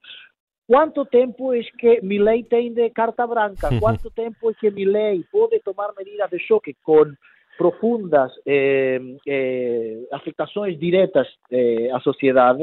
¿Cuánto 0.70 1.04
tiempo 1.04 1.52
es 1.52 1.66
que 1.78 1.98
mi 2.00 2.20
ley 2.20 2.44
tiene 2.44 2.92
carta 2.92 3.26
branca? 3.26 3.70
¿Cuánto 3.80 4.08
tiempo 4.10 4.50
es 4.50 4.56
que 4.58 4.70
mi 4.70 4.84
ley 4.84 5.24
puede 5.28 5.58
tomar 5.58 5.90
medidas 5.98 6.30
de 6.30 6.38
choque 6.46 6.76
con 6.80 7.18
profundas 7.58 8.30
eh, 8.44 9.16
eh, 9.26 10.06
afectaciones 10.12 10.78
directas 10.78 11.26
eh, 11.50 11.90
a 11.92 11.98
sociedad 11.98 12.56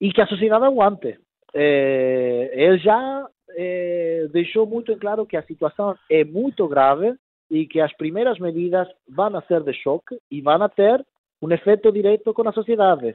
y 0.00 0.12
que 0.12 0.22
a 0.22 0.26
sociedad 0.26 0.64
aguante? 0.64 1.20
Eh, 1.52 2.50
él 2.52 2.82
ya 2.82 3.28
eh, 3.56 4.26
dejó 4.32 4.66
muy 4.66 4.82
claro 4.82 5.24
que 5.24 5.36
la 5.36 5.46
situación 5.46 5.94
es 6.08 6.28
muy 6.28 6.52
grave 6.56 7.14
e 7.50 7.66
que 7.66 7.80
as 7.80 7.94
primeiras 7.96 8.38
medidas 8.38 8.88
vão 9.08 9.36
a 9.36 9.42
ser 9.42 9.62
de 9.62 9.72
choque 9.72 10.18
e 10.30 10.40
vão 10.40 10.62
a 10.62 10.68
ter 10.68 11.04
um 11.40 11.50
efeito 11.50 11.90
direto 11.92 12.34
com 12.34 12.48
a 12.48 12.52
sociedade. 12.52 13.14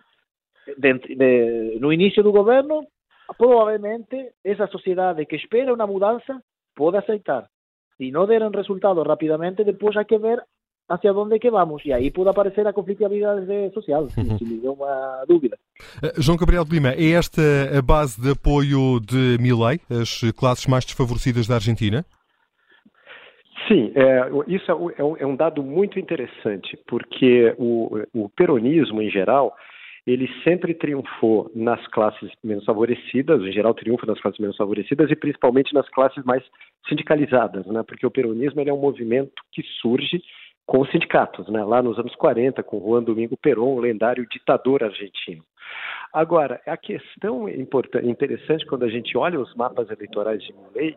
De, 0.78 0.94
de, 0.94 1.78
no 1.80 1.92
início 1.92 2.24
do 2.24 2.32
governo, 2.32 2.88
provavelmente 3.38 4.32
essa 4.44 4.68
sociedade 4.68 5.26
que 5.26 5.36
espera 5.36 5.74
uma 5.74 5.88
mudança 5.88 6.42
pode 6.76 6.98
aceitar. 6.98 7.48
Se 7.98 8.12
não 8.12 8.26
deram 8.26 8.50
resultados 8.50 9.06
rapidamente, 9.06 9.64
depois 9.64 9.96
há 9.98 10.04
que 10.04 10.18
ver 10.18 10.42
hacia 10.90 11.14
onde 11.14 11.40
que 11.40 11.52
vamos. 11.52 11.84
E 11.86 11.94
aí 11.94 12.10
pode 12.12 12.30
aparecer 12.30 12.66
a 12.68 12.74
conflitividade 12.74 13.72
social, 13.74 14.10
sem 14.10 14.24
nenhuma 14.42 15.24
dúvida. 15.28 15.58
Eh, 16.02 16.14
João 16.18 16.38
Gabriel 16.38 16.66
de 16.66 16.72
Lima, 16.72 16.94
é 16.94 17.12
esta 17.12 17.42
a 17.78 17.82
base 17.82 18.22
de 18.22 18.32
apoio 18.32 19.00
de 19.00 19.38
Milley, 19.40 19.80
as 19.90 20.22
classes 20.34 20.66
mais 20.68 20.86
desfavorecidas 20.86 21.48
da 21.48 21.56
Argentina? 21.56 22.06
Sim, 23.68 23.92
é, 23.96 24.30
isso 24.48 24.72
é, 24.72 25.22
é, 25.22 25.26
um 25.26 25.36
dado 25.36 25.64
muito 25.64 26.00
interessante, 26.00 26.78
porque 26.88 27.56
o, 27.58 28.00
o 28.14 28.30
peronismo, 28.30 29.02
em 29.02 29.10
geral, 29.10 29.56
ele 30.06 30.30
sempre 30.44 30.74
triunfou 30.74 31.50
nas 31.56 31.86
classes 31.88 32.30
menos 32.44 32.66
favorecidas, 32.66 33.42
em 33.42 33.52
geral 33.52 33.74
triunfa 33.74 34.06
nas 34.06 34.20
classes 34.20 34.40
menos 34.40 34.58
favorecidas 34.58 35.10
e 35.10 35.16
principalmente 35.16 35.74
nas 35.74 35.88
classes 35.90 36.24
mais 36.26 36.44
sindicalizadas, 36.90 37.66
né? 37.68 37.84
porque 37.88 38.06
o 38.06 38.12
peronismo 38.12 38.62
é 38.62 38.74
um 38.74 38.80
movimento 38.80 39.42
que 39.52 39.64
surge 39.82 40.22
com 40.66 40.82
os 40.82 40.92
sindicatos, 40.92 41.48
né? 41.48 41.64
lá 41.64 41.82
nos 41.82 41.98
anos 41.98 42.16
40, 42.16 42.62
com 42.64 42.82
Juan 42.82 43.04
Domingo 43.04 43.38
Perón, 43.38 43.76
o 43.76 43.80
lendário 43.80 44.28
ditador 44.30 44.84
argentino. 44.84 45.44
Agora, 46.14 46.62
a 46.68 46.78
questão 46.78 47.50
interessante 47.50 48.68
quando 48.68 48.84
a 48.84 48.90
gente 48.90 49.18
olha 49.18 49.40
os 49.40 49.54
mapas 49.56 49.90
eleitorais 49.90 50.44
de 50.44 50.54
Milley 50.54 50.96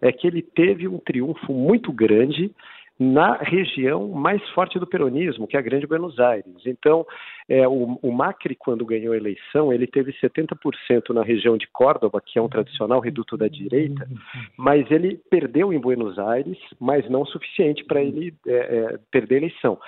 é 0.00 0.12
que 0.12 0.24
ele 0.24 0.40
teve 0.40 0.86
um 0.86 0.98
triunfo 0.98 1.52
muito 1.52 1.92
grande 1.92 2.54
na 3.02 3.36
região 3.36 4.08
mais 4.08 4.46
forte 4.50 4.78
do 4.78 4.86
peronismo, 4.86 5.46
que 5.46 5.56
é 5.56 5.58
a 5.58 5.62
Grande 5.62 5.86
Buenos 5.86 6.18
Aires. 6.20 6.54
Então, 6.64 7.04
é, 7.48 7.66
o, 7.66 7.98
o, 8.00 8.12
Macri, 8.12 8.54
quando 8.54 8.86
ganhou 8.86 9.12
a 9.12 9.16
eleição, 9.16 9.72
ele 9.72 9.86
teve 9.86 10.12
70% 10.12 11.10
na 11.10 11.22
região 11.22 11.56
de 11.56 11.66
Córdoba, 11.66 12.22
que 12.24 12.38
é 12.38 12.42
um 12.42 12.48
tradicional 12.48 13.00
reduto 13.00 13.36
da 13.36 13.48
direita, 13.48 14.08
mas 14.56 14.88
ele 14.90 15.20
perdeu 15.28 15.72
em 15.72 15.78
Buenos 15.78 16.18
Aires, 16.18 16.58
mas 16.80 17.08
não 17.10 17.22
o 17.22 17.26
suficiente 17.26 17.84
para 17.84 18.00
ele 18.00 18.32
é, 18.46 18.52
é, 18.54 18.98
perder 19.10 19.34
a 19.34 19.38
eleição. 19.38 19.78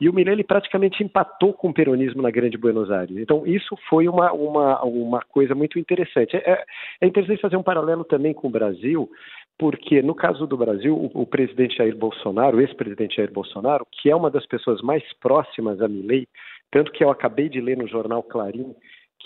E 0.00 0.08
o 0.08 0.12
Milei 0.12 0.42
praticamente 0.42 1.04
empatou 1.04 1.52
com 1.52 1.68
o 1.68 1.74
peronismo 1.74 2.22
na 2.22 2.30
Grande 2.30 2.56
Buenos 2.56 2.90
Aires. 2.90 3.16
Então, 3.16 3.46
isso 3.46 3.76
foi 3.88 4.08
uma, 4.08 4.32
uma, 4.32 4.82
uma 4.82 5.20
coisa 5.20 5.54
muito 5.54 5.78
interessante. 5.78 6.36
É, 6.36 6.64
é 7.00 7.06
interessante 7.06 7.40
fazer 7.40 7.56
um 7.56 7.62
paralelo 7.62 8.04
também 8.04 8.32
com 8.32 8.48
o 8.48 8.50
Brasil, 8.50 9.10
porque 9.58 10.02
no 10.02 10.14
caso 10.14 10.46
do 10.46 10.56
Brasil, 10.56 10.94
o, 10.94 11.22
o 11.22 11.26
presidente 11.26 11.76
Jair 11.76 11.96
Bolsonaro, 11.96 12.56
o 12.56 12.60
ex-presidente 12.60 13.16
Jair 13.16 13.32
Bolsonaro, 13.32 13.86
que 13.90 14.10
é 14.10 14.16
uma 14.16 14.30
das 14.30 14.46
pessoas 14.46 14.80
mais 14.82 15.02
próximas 15.20 15.80
a 15.80 15.88
Milley, 15.88 16.26
tanto 16.70 16.90
que 16.92 17.04
eu 17.04 17.10
acabei 17.10 17.48
de 17.48 17.60
ler 17.60 17.76
no 17.76 17.86
jornal 17.86 18.22
Clarim 18.22 18.74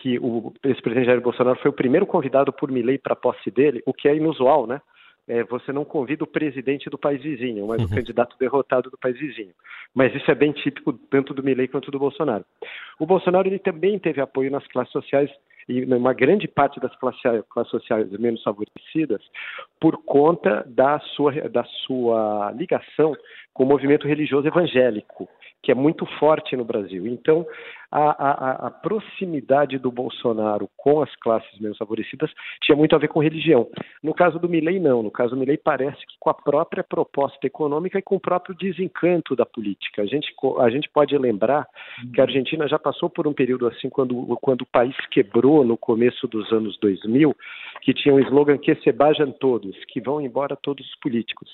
que 0.02 0.18
o 0.18 0.52
ex-presidente 0.62 1.06
Jair 1.06 1.20
Bolsonaro 1.20 1.58
foi 1.60 1.70
o 1.70 1.74
primeiro 1.74 2.06
convidado 2.06 2.52
por 2.52 2.70
Milley 2.70 2.98
para 2.98 3.14
a 3.14 3.16
posse 3.16 3.50
dele, 3.50 3.82
o 3.86 3.94
que 3.94 4.08
é 4.08 4.14
inusual, 4.14 4.66
né? 4.66 4.80
É, 5.28 5.42
você 5.42 5.72
não 5.72 5.84
convida 5.84 6.22
o 6.22 6.26
presidente 6.26 6.88
do 6.88 6.96
país 6.96 7.20
vizinho, 7.20 7.66
mas 7.66 7.80
uhum. 7.80 7.86
o 7.86 7.90
candidato 7.90 8.36
derrotado 8.38 8.90
do 8.90 8.98
país 8.98 9.18
vizinho. 9.18 9.52
Mas 9.92 10.14
isso 10.14 10.30
é 10.30 10.34
bem 10.34 10.52
típico 10.52 10.92
tanto 11.10 11.34
do 11.34 11.42
Milley 11.42 11.66
quanto 11.66 11.90
do 11.90 11.98
Bolsonaro. 11.98 12.44
O 12.98 13.06
Bolsonaro 13.06 13.48
ele 13.48 13.58
também 13.58 13.98
teve 13.98 14.20
apoio 14.20 14.50
nas 14.50 14.66
classes 14.68 14.92
sociais 14.92 15.30
e 15.68 15.84
uma 15.84 16.12
grande 16.12 16.46
parte 16.46 16.78
das 16.80 16.94
classes, 16.96 17.20
sociais 17.68 18.10
menos 18.12 18.42
favorecidas, 18.42 19.22
por 19.80 19.98
conta 20.04 20.64
da 20.66 20.98
sua, 21.00 21.32
da 21.48 21.64
sua 21.86 22.52
ligação 22.52 23.14
com 23.52 23.64
o 23.64 23.66
movimento 23.66 24.06
religioso 24.06 24.46
evangélico, 24.46 25.28
que 25.62 25.72
é 25.72 25.74
muito 25.74 26.06
forte 26.18 26.56
no 26.56 26.64
Brasil. 26.64 27.06
Então, 27.06 27.44
a, 27.90 28.10
a, 28.10 28.66
a, 28.66 28.70
proximidade 28.70 29.78
do 29.78 29.90
Bolsonaro 29.90 30.68
com 30.76 31.02
as 31.02 31.14
classes 31.16 31.58
menos 31.60 31.78
favorecidas 31.78 32.30
tinha 32.62 32.76
muito 32.76 32.94
a 32.94 32.98
ver 32.98 33.08
com 33.08 33.20
religião. 33.20 33.68
No 34.02 34.14
caso 34.14 34.38
do 34.38 34.48
Milley, 34.48 34.80
não. 34.80 35.02
No 35.02 35.10
caso 35.10 35.34
do 35.34 35.36
Milley, 35.36 35.56
parece 35.56 35.98
que 36.06 36.16
com 36.18 36.30
a 36.30 36.34
própria 36.34 36.84
proposta 36.84 37.46
econômica 37.46 37.98
e 37.98 38.02
com 38.02 38.16
o 38.16 38.20
próprio 38.20 38.54
desencanto 38.54 39.36
da 39.36 39.46
política. 39.46 40.02
A 40.02 40.06
gente, 40.06 40.34
a 40.60 40.70
gente 40.70 40.88
pode 40.90 41.16
lembrar 41.16 41.66
que 42.14 42.20
a 42.20 42.24
Argentina 42.24 42.68
já 42.68 42.78
passou 42.78 43.08
por 43.08 43.26
um 43.26 43.32
período 43.32 43.66
assim, 43.66 43.88
quando, 43.88 44.36
quando 44.40 44.62
o 44.62 44.66
país 44.66 44.94
quebrou 45.10 45.64
no 45.64 45.76
começo 45.76 46.26
dos 46.26 46.50
anos 46.52 46.78
2000, 46.80 47.34
que 47.82 47.94
tinha 47.94 48.14
um 48.14 48.20
slogan 48.20 48.58
que 48.58 48.74
se 48.76 48.92
bajam 48.92 49.30
todos, 49.32 49.76
que 49.86 50.00
vão 50.00 50.20
embora 50.20 50.56
todos 50.56 50.86
os 50.86 50.94
políticos. 50.96 51.48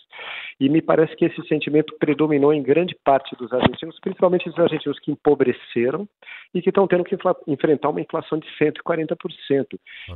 E 0.59 0.69
me 0.69 0.81
parece 0.81 1.15
que 1.17 1.25
esse 1.25 1.47
sentimento 1.47 1.95
predominou 1.99 2.53
em 2.53 2.63
grande 2.63 2.97
parte 3.05 3.35
dos 3.37 3.53
argentinos, 3.53 3.99
principalmente 4.01 4.49
os 4.49 4.59
argentinos 4.59 4.99
que 5.01 5.11
empobreceram, 5.11 6.09
e 6.55 6.61
que 6.61 6.69
estão 6.69 6.87
tendo 6.87 7.05
que 7.05 7.17
enfrentar 7.47 7.89
uma 7.89 8.01
inflação 8.01 8.39
de 8.39 8.47
140%, 8.61 9.17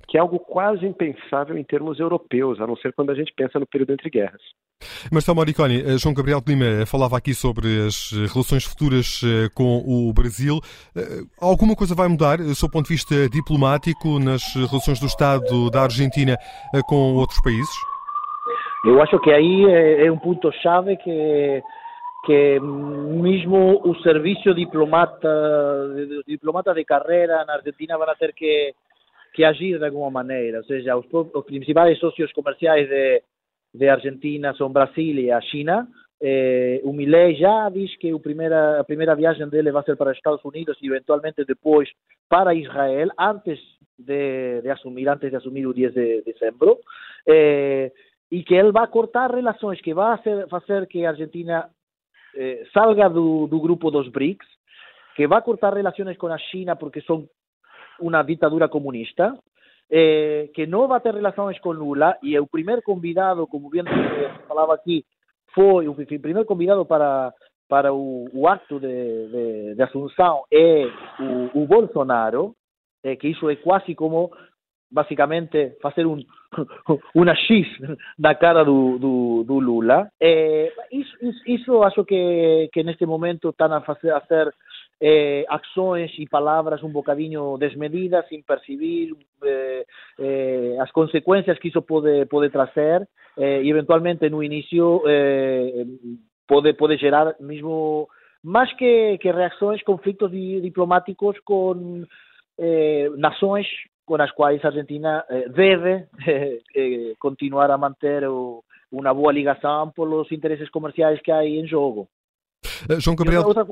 que 0.07 0.17
é 0.17 0.21
algo 0.21 0.39
quase 0.39 0.87
impensável 0.87 1.57
em 1.57 1.65
termos 1.65 1.99
europeus, 1.99 2.61
a 2.61 2.67
não 2.67 2.77
ser 2.77 2.93
quando 2.93 3.11
a 3.11 3.15
gente 3.15 3.33
pensa 3.35 3.59
no 3.59 3.67
período 3.67 3.93
entre 3.93 4.11
guerras. 4.11 4.43
Marcelo 5.11 5.37
Moriconi, 5.37 5.81
eh, 5.81 5.99
João 5.99 6.15
Gabriel 6.15 6.41
de 6.41 6.53
Lima 6.53 6.85
falava 6.87 7.17
aqui 7.17 7.33
sobre 7.33 7.87
as 7.87 8.13
relações 8.33 8.65
futuras 8.65 9.23
eh, 9.25 9.49
com 9.55 9.83
o 9.87 10.13
Brasil. 10.13 10.61
Eh, 10.95 11.23
alguma 11.41 11.75
coisa 11.75 11.95
vai 11.95 12.09
mudar, 12.09 12.37
do 12.39 12.55
seu 12.55 12.71
ponto 12.71 12.87
de 12.87 12.95
vista 12.95 13.29
diplomático, 13.31 14.19
nas 14.19 14.43
relações 14.55 15.01
do 15.01 15.07
Estado 15.07 15.71
da 15.71 15.83
Argentina 15.83 16.37
com 16.87 17.15
outros 17.15 17.41
países? 17.41 17.75
Eu 18.85 19.01
acho 19.03 19.19
que 19.21 19.31
aí 19.33 19.65
é 20.07 20.13
um 20.13 20.19
ponto-chave 20.19 20.97
que 20.99 21.63
que 22.27 22.59
mismo 22.61 23.81
o 23.85 23.95
servicio 24.03 24.53
diplomata, 24.53 25.95
diplomatas 26.27 26.75
de 26.75 26.85
carrera 26.85 27.43
en 27.43 27.51
Argentina 27.51 27.97
van 27.97 28.11
a 28.11 28.15
tener 28.17 28.35
que, 28.35 28.75
que 29.33 29.47
agir 29.47 29.79
de 29.79 29.87
alguna 29.87 30.11
manera. 30.11 30.61
O 30.61 30.65
sea, 30.65 30.97
os, 30.97 31.07
os 31.13 31.45
principales 31.45 32.01
socios 32.01 32.33
comerciales 32.33 32.91
de, 32.91 33.23
de 33.73 33.91
Argentina 33.91 34.53
son 34.55 34.73
Brasil 34.73 35.21
e 35.21 35.31
a 35.31 35.41
China. 35.41 35.89
Eh, 36.19 36.81
o 36.83 36.93
Milei 36.93 37.37
já 37.37 37.69
diz 37.71 37.97
que 37.99 38.13
o 38.13 38.19
primeira, 38.19 38.81
a 38.81 38.85
primeira 38.85 39.15
viagem 39.15 39.49
dele 39.49 39.71
vai 39.71 39.85
ser 39.85 39.97
para 39.97 40.13
Estados 40.13 40.45
Unidos 40.45 40.77
e 40.83 40.89
eventualmente 40.89 41.45
depois 41.45 41.89
para 42.29 42.55
Israel, 42.55 43.11
antes 43.19 43.61
de, 43.97 44.63
de 44.63 44.71
assumir, 44.71 45.09
antes 45.09 45.31
de 45.31 45.37
assumir 45.37 45.67
o 45.67 45.73
10 45.73 45.95
de 45.95 46.23
dezembro, 46.23 46.81
eh, 47.27 47.93
e 48.33 48.43
que 48.43 48.55
ele 48.55 48.73
vai 48.73 48.89
cortar 48.89 49.31
relações, 49.31 49.81
que 49.81 49.95
vai 49.95 50.19
fazer 50.51 50.89
que 50.89 51.05
a 51.05 51.11
Argentina 51.11 51.71
eh, 52.37 52.65
salga 52.73 53.09
do, 53.09 53.47
do 53.47 53.61
grupo 53.61 53.91
dos 53.91 54.09
BRICS, 54.09 54.47
que 55.17 55.27
vai 55.27 55.41
cortar 55.43 55.75
relações 55.75 56.17
com 56.19 56.27
a 56.27 56.39
China 56.39 56.77
porque 56.77 57.01
são 57.01 57.27
uma 58.01 58.23
ditadura 58.23 58.69
comunista, 58.69 59.37
eh, 59.91 60.51
que 60.55 60.67
não 60.67 60.87
vai 60.87 61.01
ter 61.01 61.15
relações 61.15 61.59
com 61.61 61.73
Lula, 61.73 62.17
e 62.23 62.39
o 62.39 62.47
primeiro 62.47 62.83
convidado, 62.83 63.47
como 63.47 63.71
bem 63.71 63.83
se 63.83 64.47
falava 64.47 64.75
aqui, 64.75 65.05
foi 65.55 65.89
o 65.89 65.95
primeiro 65.95 66.45
convidado 66.45 66.85
para, 66.85 67.33
para 67.69 67.93
o, 67.93 68.29
o 68.33 68.47
acto 68.47 68.79
de, 68.79 68.87
de, 69.29 69.75
de 69.75 69.83
o, 71.21 71.63
o 71.63 71.67
Bolsonaro, 71.67 72.55
eh, 73.03 73.17
que 73.17 73.29
isso 73.29 73.49
é 73.49 73.57
quase 73.57 73.95
como 73.95 74.31
basicamente 74.91 75.77
fazer 75.83 76.07
um, 76.07 76.19
uma 77.15 77.35
X 77.35 77.67
na 78.19 78.35
cara 78.35 78.65
do, 78.65 78.99
do, 78.99 79.45
do 79.45 79.59
Lula. 79.59 80.09
É, 80.21 80.73
isso, 80.93 81.17
isso, 81.21 81.43
isso, 81.47 81.83
acho 81.83 82.05
que, 82.05 82.69
que 82.73 82.83
neste 82.83 83.05
momento 83.07 83.51
estão 83.51 83.73
a 83.73 83.81
fazer, 83.81 84.11
a 84.11 84.21
fazer 84.21 84.53
é, 85.01 85.45
ações 85.49 86.13
e 86.19 86.27
palavras 86.29 86.83
um 86.83 86.91
bocadinho 86.91 87.59
desmedidas, 87.59 88.27
sem 88.29 88.43
perceber 88.43 89.13
é, 89.45 89.85
é, 90.19 90.77
as 90.81 90.91
consequências 90.91 91.59
que 91.59 91.69
isso 91.69 91.83
pode, 91.83 92.27
pode 92.27 92.51
trazer 92.51 93.07
e 93.39 93.69
eventualmente 93.69 94.31
no 94.31 94.43
início 94.43 95.03
pode, 96.49 96.73
pode 96.73 96.97
gerar 96.97 97.37
mesmo 97.39 98.09
mais 98.43 98.73
que, 98.73 99.19
que 99.19 99.31
reações, 99.31 99.83
conflitos 99.83 100.31
diplomáticos 100.31 101.39
com 101.41 102.07
nações 103.19 103.67
com 104.07 104.15
as 104.23 104.31
quais 104.33 104.65
a 104.65 104.69
Argentina 104.69 105.25
eh, 105.29 105.49
deve 105.49 106.07
eh, 106.27 106.61
eh, 106.75 107.15
continuar 107.19 107.71
a 107.71 107.77
manter 107.77 108.27
o, 108.29 108.63
uma 108.91 109.13
boa 109.13 109.33
ligação 109.33 109.91
pelos 109.91 110.31
interesses 110.33 110.71
comerciais 110.71 111.21
que 111.21 111.33
há 111.33 111.45
em 111.45 111.67
jogo. 111.67 112.09
João 112.99 113.17
Gabriel. 113.17 113.45
Outra, 113.45 113.67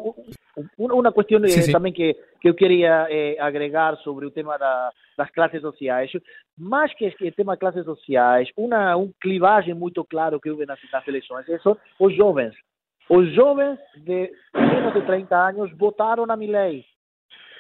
uma, 0.79 0.95
uma 0.95 1.13
questão 1.13 1.47
sim, 1.49 1.63
sim. 1.63 1.73
também 1.73 1.93
que, 1.93 2.15
que 2.41 2.49
eu 2.49 2.55
queria 2.55 3.07
eh, 3.11 3.37
agregar 3.39 3.97
sobre 3.99 4.27
o 4.27 4.31
tema 4.31 4.57
da, 4.59 4.91
das 5.17 5.31
classes 5.31 5.61
sociais, 5.61 6.11
mais 6.57 6.93
que 6.95 7.07
o 7.07 7.33
tema 7.33 7.57
classes 7.57 7.85
sociais, 7.85 8.49
uma 8.57 8.97
um 8.97 9.13
clivagem 9.21 9.75
muito 9.75 10.05
claro 10.05 10.41
que 10.41 10.51
houve 10.51 10.67
nas, 10.67 10.79
nas 10.93 11.07
eleições 11.07 11.47
são 11.63 11.77
os 11.99 12.15
jovens. 12.17 12.55
Os 13.09 13.33
jovens 13.35 13.79
de 13.97 14.33
menos 14.55 14.95
de 14.95 15.03
30 15.03 15.37
anos 15.37 15.77
votaram 15.77 16.25
na 16.25 16.37
Milei. 16.37 16.85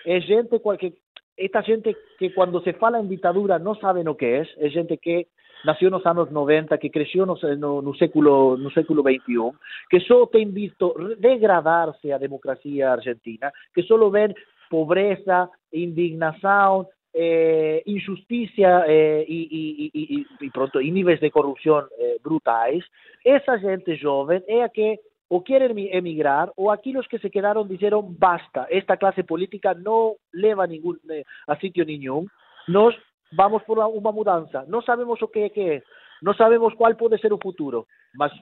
É 0.06 0.20
gente 0.20 0.58
que 0.78 0.94
esta 1.36 1.62
gente 1.62 1.96
que 2.18 2.32
cuando 2.32 2.60
se 2.62 2.74
fala 2.74 2.98
en 2.98 3.08
ditadura 3.08 3.58
no 3.58 3.74
sabe 3.74 4.04
lo 4.04 4.16
que 4.16 4.40
es, 4.40 4.48
es 4.58 4.72
gente 4.72 4.98
que 4.98 5.28
nació 5.64 5.88
en 5.88 5.94
los 5.94 6.06
años 6.06 6.30
90, 6.30 6.78
que 6.78 6.90
creció 6.90 7.26
no, 7.26 7.36
no, 7.56 7.82
no 7.82 7.94
século 7.94 8.56
no 8.58 8.70
século 8.70 9.02
21, 9.02 9.58
que 9.88 10.00
solo 10.00 10.28
ten 10.28 10.52
visto 10.52 10.94
degradarse 11.18 12.12
a 12.12 12.18
democracia 12.18 12.92
argentina, 12.92 13.52
que 13.74 13.82
solo 13.82 14.10
ven 14.10 14.34
pobreza, 14.68 15.50
indignación, 15.72 16.86
eh, 17.12 17.82
injusticia 17.86 18.84
eh, 18.88 19.24
y, 19.26 19.90
y, 19.92 20.16
y, 20.18 20.26
y, 20.40 20.50
pronto, 20.50 20.80
y 20.80 20.90
niveles 20.90 21.20
de 21.20 21.30
corrupción 21.30 21.86
eh, 21.98 22.16
brutais, 22.22 22.84
esa 23.22 23.58
gente 23.58 23.96
joven 23.96 24.42
é 24.48 24.62
a 24.62 24.68
que 24.68 24.98
o 25.28 25.42
quieren 25.42 25.76
emigrar 25.92 26.52
o 26.56 26.70
aquellos 26.70 27.08
que 27.08 27.18
se 27.18 27.30
quedaron 27.30 27.68
dijeron 27.68 28.16
basta, 28.18 28.66
esta 28.70 28.96
clase 28.96 29.24
política 29.24 29.74
no 29.74 30.16
leva 30.32 30.66
ningún, 30.66 30.98
eh, 31.10 31.24
a 31.46 31.56
sitio 31.56 31.84
ningún, 31.84 32.28
nos 32.68 32.94
vamos 33.32 33.62
por 33.64 33.78
una, 33.78 34.12
mudanza, 34.12 34.64
no 34.68 34.82
sabemos 34.82 35.22
o 35.22 35.28
que, 35.28 35.50
que 35.50 35.76
es, 35.76 35.84
no 36.22 36.34
sabemos 36.34 36.72
cuál 36.74 36.96
puede 36.96 37.18
ser 37.18 37.32
o 37.32 37.38
futuro, 37.38 37.86
mas 38.14 38.32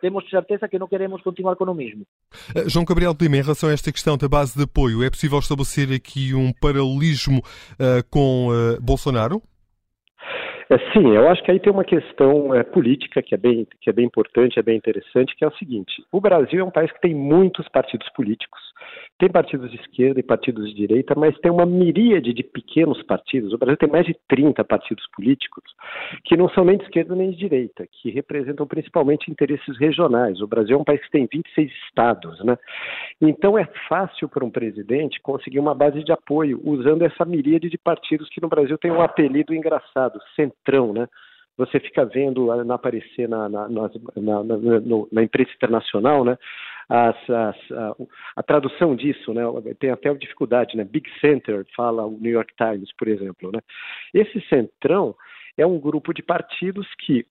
temos 0.00 0.28
certeza 0.28 0.68
que 0.68 0.78
não 0.78 0.88
queremos 0.88 1.22
continuar 1.22 1.56
com 1.56 1.64
o 1.64 1.74
mesmo. 1.74 2.06
Uh, 2.56 2.68
João 2.68 2.84
Gabriel 2.84 3.16
Lima, 3.20 3.36
em 3.36 3.42
relação 3.42 3.68
a 3.68 3.72
esta 3.72 3.92
questão 3.92 4.16
da 4.16 4.28
base 4.28 4.56
de 4.56 4.64
apoio, 4.64 5.02
é 5.02 5.10
possível 5.10 5.38
estabelecer 5.38 5.92
aqui 5.92 6.34
um 6.34 6.52
paralelismo 6.52 7.38
uh, 7.38 8.02
com 8.10 8.48
uh, 8.48 8.80
Bolsonaro? 8.80 9.42
É, 10.70 10.78
sim, 10.92 11.16
eu 11.16 11.28
acho 11.28 11.42
que 11.42 11.50
aí 11.50 11.58
tem 11.58 11.72
uma 11.72 11.84
questão 11.84 12.54
é, 12.54 12.62
política 12.62 13.20
que 13.20 13.34
é, 13.34 13.38
bem, 13.38 13.66
que 13.80 13.90
é 13.90 13.92
bem 13.92 14.06
importante, 14.06 14.56
é 14.56 14.62
bem 14.62 14.76
interessante, 14.76 15.34
que 15.34 15.44
é 15.44 15.48
o 15.48 15.56
seguinte: 15.56 15.92
o 16.12 16.20
Brasil 16.20 16.60
é 16.60 16.64
um 16.64 16.70
país 16.70 16.92
que 16.92 17.00
tem 17.00 17.12
muitos 17.12 17.68
partidos 17.68 18.08
políticos, 18.10 18.60
tem 19.18 19.30
partidos 19.30 19.70
de 19.70 19.76
esquerda 19.76 20.18
e 20.18 20.22
partidos 20.22 20.68
de 20.70 20.74
direita, 20.74 21.14
mas 21.16 21.38
tem 21.40 21.50
uma 21.50 21.66
miríade 21.66 22.32
de 22.32 22.42
pequenos 22.42 23.02
partidos. 23.02 23.52
O 23.52 23.58
Brasil 23.58 23.76
tem 23.76 23.88
mais 23.88 24.06
de 24.06 24.16
30 24.28 24.64
partidos 24.64 25.06
políticos 25.14 25.62
que 26.24 26.36
não 26.36 26.48
são 26.48 26.64
nem 26.64 26.78
de 26.78 26.84
esquerda 26.84 27.14
nem 27.14 27.30
de 27.30 27.36
direita, 27.36 27.86
que 27.90 28.10
representam 28.10 28.66
principalmente 28.66 29.30
interesses 29.30 29.78
regionais. 29.78 30.40
O 30.40 30.46
Brasil 30.46 30.76
é 30.76 30.80
um 30.80 30.84
país 30.84 31.02
que 31.02 31.10
tem 31.10 31.28
26 31.30 31.70
estados, 31.86 32.42
né? 32.44 32.56
Então 33.20 33.58
é 33.58 33.66
fácil 33.88 34.28
para 34.28 34.44
um 34.44 34.50
presidente 34.50 35.20
conseguir 35.20 35.58
uma 35.58 35.74
base 35.74 36.02
de 36.02 36.12
apoio 36.12 36.60
usando 36.64 37.02
essa 37.02 37.24
miríade 37.24 37.68
de 37.68 37.76
partidos 37.78 38.28
que 38.30 38.40
no 38.40 38.48
Brasil 38.48 38.78
tem 38.78 38.90
um 38.90 39.02
apelido 39.02 39.54
engraçado, 39.54 40.18
centrão, 40.34 40.92
né? 40.92 41.06
Você 41.56 41.78
fica 41.78 42.06
vendo 42.06 42.50
ah, 42.50 42.74
aparecer 42.74 43.28
na, 43.28 43.46
na, 43.48 43.68
na, 43.68 43.90
na, 44.16 44.42
na 45.12 45.22
imprensa 45.22 45.52
internacional, 45.54 46.24
né? 46.24 46.38
As, 46.92 47.16
as, 47.30 47.70
a, 47.70 47.96
a, 48.36 48.42
tradução 48.42 48.96
disso, 48.96 49.32
né? 49.32 49.42
Tem 49.78 49.90
até 49.90 50.12
dificuldade, 50.12 50.76
né? 50.76 50.82
Big 50.82 51.08
Center 51.20 51.64
fala 51.76 52.04
o 52.04 52.18
New 52.20 52.32
York 52.32 52.52
Times, 52.56 52.92
por 52.98 53.06
exemplo, 53.06 53.52
né? 53.52 53.60
Esse 54.12 54.40
centrão 54.48 55.14
é 55.56 55.64
um 55.64 55.78
grupo 55.78 56.12
de 56.12 56.20
partidos 56.20 56.86
que 56.98 57.24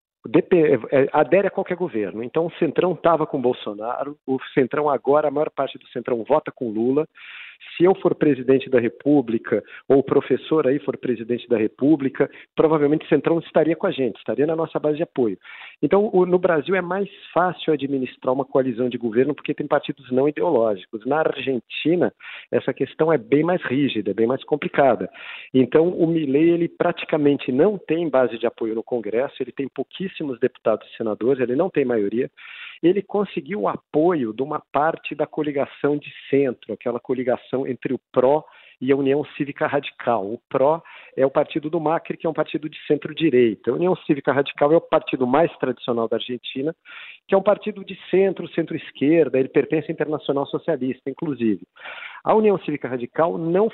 é, 0.92 1.10
adere 1.14 1.48
a 1.48 1.52
qualquer 1.52 1.76
governo. 1.76 2.24
Então, 2.24 2.46
o 2.46 2.52
Centrão 2.54 2.94
estava 2.94 3.26
com 3.26 3.42
Bolsonaro, 3.42 4.18
o 4.28 4.38
Centrão 4.54 4.90
agora, 4.90 5.28
a 5.28 5.32
maior 5.32 5.50
parte 5.50 5.78
do 5.78 5.88
Centrão 5.90 6.24
vota 6.24 6.52
com 6.52 6.70
Lula. 6.70 7.08
Se 7.78 7.84
eu 7.84 7.96
for 7.96 8.16
presidente 8.16 8.70
da 8.70 8.80
República, 8.80 9.64
ou 9.88 10.00
o 10.00 10.04
professor 10.04 10.68
aí 10.68 10.80
for 10.80 10.98
presidente 10.98 11.48
da 11.48 11.58
República, 11.58 12.30
provavelmente 12.56 13.06
o 13.06 13.10
Centrão 13.10 13.40
estaria 13.40 13.76
com 13.76 13.88
a 13.88 13.92
gente, 13.92 14.18
estaria 14.18 14.46
na 14.46 14.56
nossa 14.56 14.80
base 14.80 14.98
de 14.98 15.04
apoio. 15.04 15.38
Então, 15.82 16.12
no 16.12 16.38
Brasil 16.40 16.76
é 16.76 16.82
mais 16.82 17.10
fácil 17.34 17.74
administrar 17.74 18.34
uma 18.34 18.46
coalizão 18.46 18.90
de 18.90 18.98
governo 18.98 19.34
porque 19.34 19.54
tem 19.54 19.68
partidos 19.68 20.12
não 20.12 20.28
ideológicos. 20.28 21.06
Na 21.06 21.20
Argentina, 21.20 22.14
essa 22.52 22.74
questão 22.74 23.12
é 23.12 23.18
bem 23.18 23.44
mais 23.44 23.62
rígida, 23.64 24.12
é 24.12 24.14
bem 24.14 24.28
mais 24.28 24.44
complicada. 24.44 25.10
Então, 25.54 25.90
o 25.90 26.08
Milei, 26.08 26.50
ele 26.50 26.68
praticamente 26.68 27.52
não 27.52 27.78
tem 27.78 28.10
base 28.10 28.38
de 28.38 28.46
apoio 28.46 28.76
no 28.76 28.84
Congresso, 28.84 29.36
ele 29.40 29.52
tem 29.52 29.68
pouquíssimos 29.68 30.40
deputados 30.40 30.88
e 30.88 30.98
senadores, 30.98 31.42
ele 31.42 31.56
não 31.56 31.70
tem 31.70 31.86
maioria 31.86 32.30
ele 32.82 33.02
conseguiu 33.02 33.62
o 33.62 33.68
apoio 33.68 34.34
de 34.34 34.42
uma 34.42 34.62
parte 34.72 35.14
da 35.14 35.26
coligação 35.26 35.98
de 35.98 36.12
centro, 36.30 36.74
aquela 36.74 37.00
coligação 37.00 37.68
entre 37.68 37.94
o 37.94 38.00
PRO 38.12 38.44
e 38.82 38.92
a 38.92 38.96
União 38.96 39.26
Cívica 39.36 39.68
Radical. 39.68 40.26
O 40.26 40.40
PRO 40.50 40.82
é 41.16 41.26
o 41.26 41.30
partido 41.30 41.70
do 41.70 41.80
Macri, 41.80 42.16
que 42.16 42.26
é 42.26 42.30
um 42.30 42.34
partido 42.34 42.70
de 42.70 42.78
centro-direita. 42.88 43.72
A 43.72 43.74
União 43.74 43.96
Cívica 44.08 44.32
Radical 44.32 44.72
é 44.72 44.78
o 44.78 44.82
partido 44.82 45.28
mais 45.28 45.56
tradicional 45.58 46.08
da 46.08 46.16
Argentina, 46.16 46.74
que 47.28 47.36
é 47.36 47.38
um 47.38 47.44
partido 47.44 47.84
de 47.84 48.00
centro, 48.10 48.48
centro-esquerda, 48.54 49.38
ele 49.38 49.50
pertence 49.50 49.92
à 49.92 49.94
Internacional 49.94 50.46
Socialista, 50.46 51.10
inclusive. 51.10 51.62
A 52.24 52.34
União 52.34 52.58
Cívica 52.60 52.88
Radical, 52.88 53.38
não, 53.38 53.70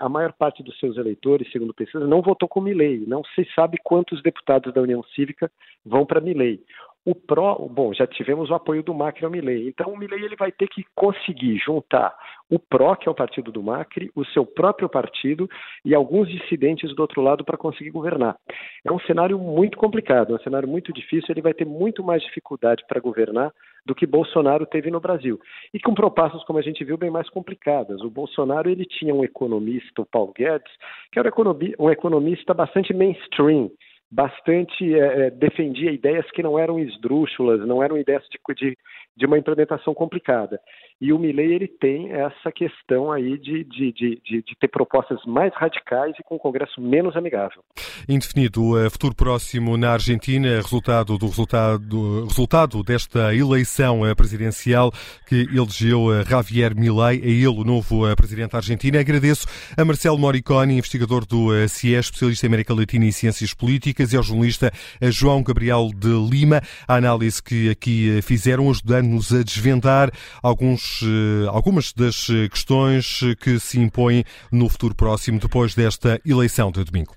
a 0.00 0.08
maior 0.08 0.32
parte 0.32 0.62
dos 0.62 0.78
seus 0.78 0.96
eleitores, 0.96 1.50
segundo 1.52 1.74
pesquisa, 1.74 2.06
não 2.06 2.22
votou 2.22 2.48
com 2.48 2.60
Milei. 2.60 3.04
Não 3.06 3.22
se 3.34 3.46
sabe 3.54 3.78
quantos 3.84 4.22
deputados 4.22 4.72
da 4.72 4.80
União 4.80 5.02
Cívica 5.14 5.50
vão 5.84 6.06
para 6.06 6.20
Milei. 6.20 6.60
O 7.06 7.14
PRO, 7.14 7.68
bom, 7.68 7.94
já 7.94 8.04
tivemos 8.04 8.50
o 8.50 8.54
apoio 8.54 8.82
do 8.82 8.92
Macri 8.92 9.24
ao 9.24 9.30
Milley. 9.30 9.68
Então 9.68 9.92
o 9.92 9.96
Milley 9.96 10.24
ele 10.24 10.34
vai 10.34 10.50
ter 10.50 10.66
que 10.66 10.84
conseguir 10.92 11.56
juntar 11.56 12.12
o 12.50 12.58
PRO, 12.58 12.96
que 12.96 13.08
é 13.08 13.12
o 13.12 13.14
partido 13.14 13.52
do 13.52 13.62
Macri, 13.62 14.10
o 14.12 14.24
seu 14.24 14.44
próprio 14.44 14.88
partido 14.88 15.48
e 15.84 15.94
alguns 15.94 16.28
dissidentes 16.28 16.92
do 16.96 17.00
outro 17.00 17.22
lado 17.22 17.44
para 17.44 17.56
conseguir 17.56 17.90
governar. 17.90 18.36
É 18.84 18.90
um 18.92 18.98
cenário 18.98 19.38
muito 19.38 19.78
complicado, 19.78 20.32
é 20.32 20.36
um 20.36 20.42
cenário 20.42 20.66
muito 20.66 20.92
difícil, 20.92 21.28
ele 21.30 21.42
vai 21.42 21.54
ter 21.54 21.64
muito 21.64 22.02
mais 22.02 22.24
dificuldade 22.24 22.84
para 22.88 22.98
governar 22.98 23.52
do 23.84 23.94
que 23.94 24.04
Bolsonaro 24.04 24.66
teve 24.66 24.90
no 24.90 24.98
Brasil. 24.98 25.40
E 25.72 25.78
com 25.78 25.94
propostas, 25.94 26.42
como 26.42 26.58
a 26.58 26.62
gente 26.62 26.84
viu, 26.84 26.98
bem 26.98 27.08
mais 27.08 27.30
complicadas. 27.30 28.00
O 28.00 28.10
Bolsonaro 28.10 28.68
ele 28.68 28.84
tinha 28.84 29.14
um 29.14 29.22
economista, 29.22 30.02
o 30.02 30.06
Paulo 30.06 30.32
Guedes, 30.36 30.72
que 31.12 31.20
era 31.20 31.32
um 31.78 31.88
economista 31.88 32.52
bastante 32.52 32.92
mainstream, 32.92 33.70
bastante 34.10 34.94
é, 34.98 35.30
defendia 35.30 35.90
ideias 35.90 36.30
que 36.30 36.42
não 36.42 36.58
eram 36.58 36.78
esdrúxulas, 36.78 37.66
não 37.66 37.82
eram 37.82 37.98
ideias 37.98 38.22
de, 38.28 38.38
de, 38.54 38.78
de 39.16 39.26
uma 39.26 39.38
implementação 39.38 39.94
complicada. 39.94 40.60
E 40.98 41.12
o 41.12 41.18
Milley 41.18 41.52
ele 41.52 41.68
tem 41.68 42.10
essa 42.10 42.50
questão 42.50 43.12
aí 43.12 43.36
de, 43.36 43.64
de, 43.64 43.92
de, 43.92 44.20
de, 44.24 44.56
ter 44.58 44.68
propostas 44.68 45.18
mais 45.26 45.52
radicais 45.54 46.14
e 46.18 46.22
com 46.22 46.36
um 46.36 46.38
Congresso 46.38 46.80
menos 46.80 47.14
amigável. 47.14 47.62
Indefinido 48.08 48.72
o 48.72 48.90
futuro 48.90 49.14
próximo 49.14 49.76
na 49.76 49.92
Argentina, 49.92 50.56
resultado 50.56 51.18
do 51.18 51.26
resultado, 51.26 52.24
resultado 52.24 52.82
desta 52.82 53.34
eleição 53.34 54.00
presidencial 54.16 54.90
que 55.26 55.46
elegeu 55.54 56.24
Javier 56.26 56.74
Milei, 56.74 57.20
é 57.20 57.28
ele 57.28 57.46
o 57.46 57.62
novo 57.62 58.04
presidente 58.16 58.52
da 58.52 58.58
Argentina. 58.58 58.98
Agradeço 58.98 59.46
a 59.76 59.84
Marcelo 59.84 60.16
Moriconi, 60.16 60.78
investigador 60.78 61.26
do 61.26 61.50
CIES, 61.68 62.06
especialista 62.06 62.46
em 62.46 62.48
América 62.48 62.72
Latina 62.72 63.04
e 63.04 63.12
Ciências 63.12 63.52
Políticas, 63.52 64.14
e 64.14 64.16
ao 64.16 64.22
jornalista 64.22 64.72
João 65.02 65.42
Gabriel 65.42 65.90
de 65.94 66.08
Lima, 66.08 66.62
a 66.88 66.94
análise 66.94 67.42
que 67.42 67.68
aqui 67.68 68.22
fizeram, 68.22 68.70
ajudando-nos 68.70 69.34
a 69.34 69.42
desvendar 69.42 70.10
alguns 70.42 70.85
eh, 71.02 71.48
algumas 71.48 71.92
das 71.92 72.28
eh, 72.30 72.48
questões 72.48 73.20
que 73.40 73.58
se 73.58 73.78
impõem 73.78 74.24
no 74.50 74.68
futuro 74.68 74.94
próximo, 74.94 75.38
depois 75.38 75.74
desta 75.74 76.20
eleição 76.24 76.70
de 76.70 76.84
domingo. 76.84 77.14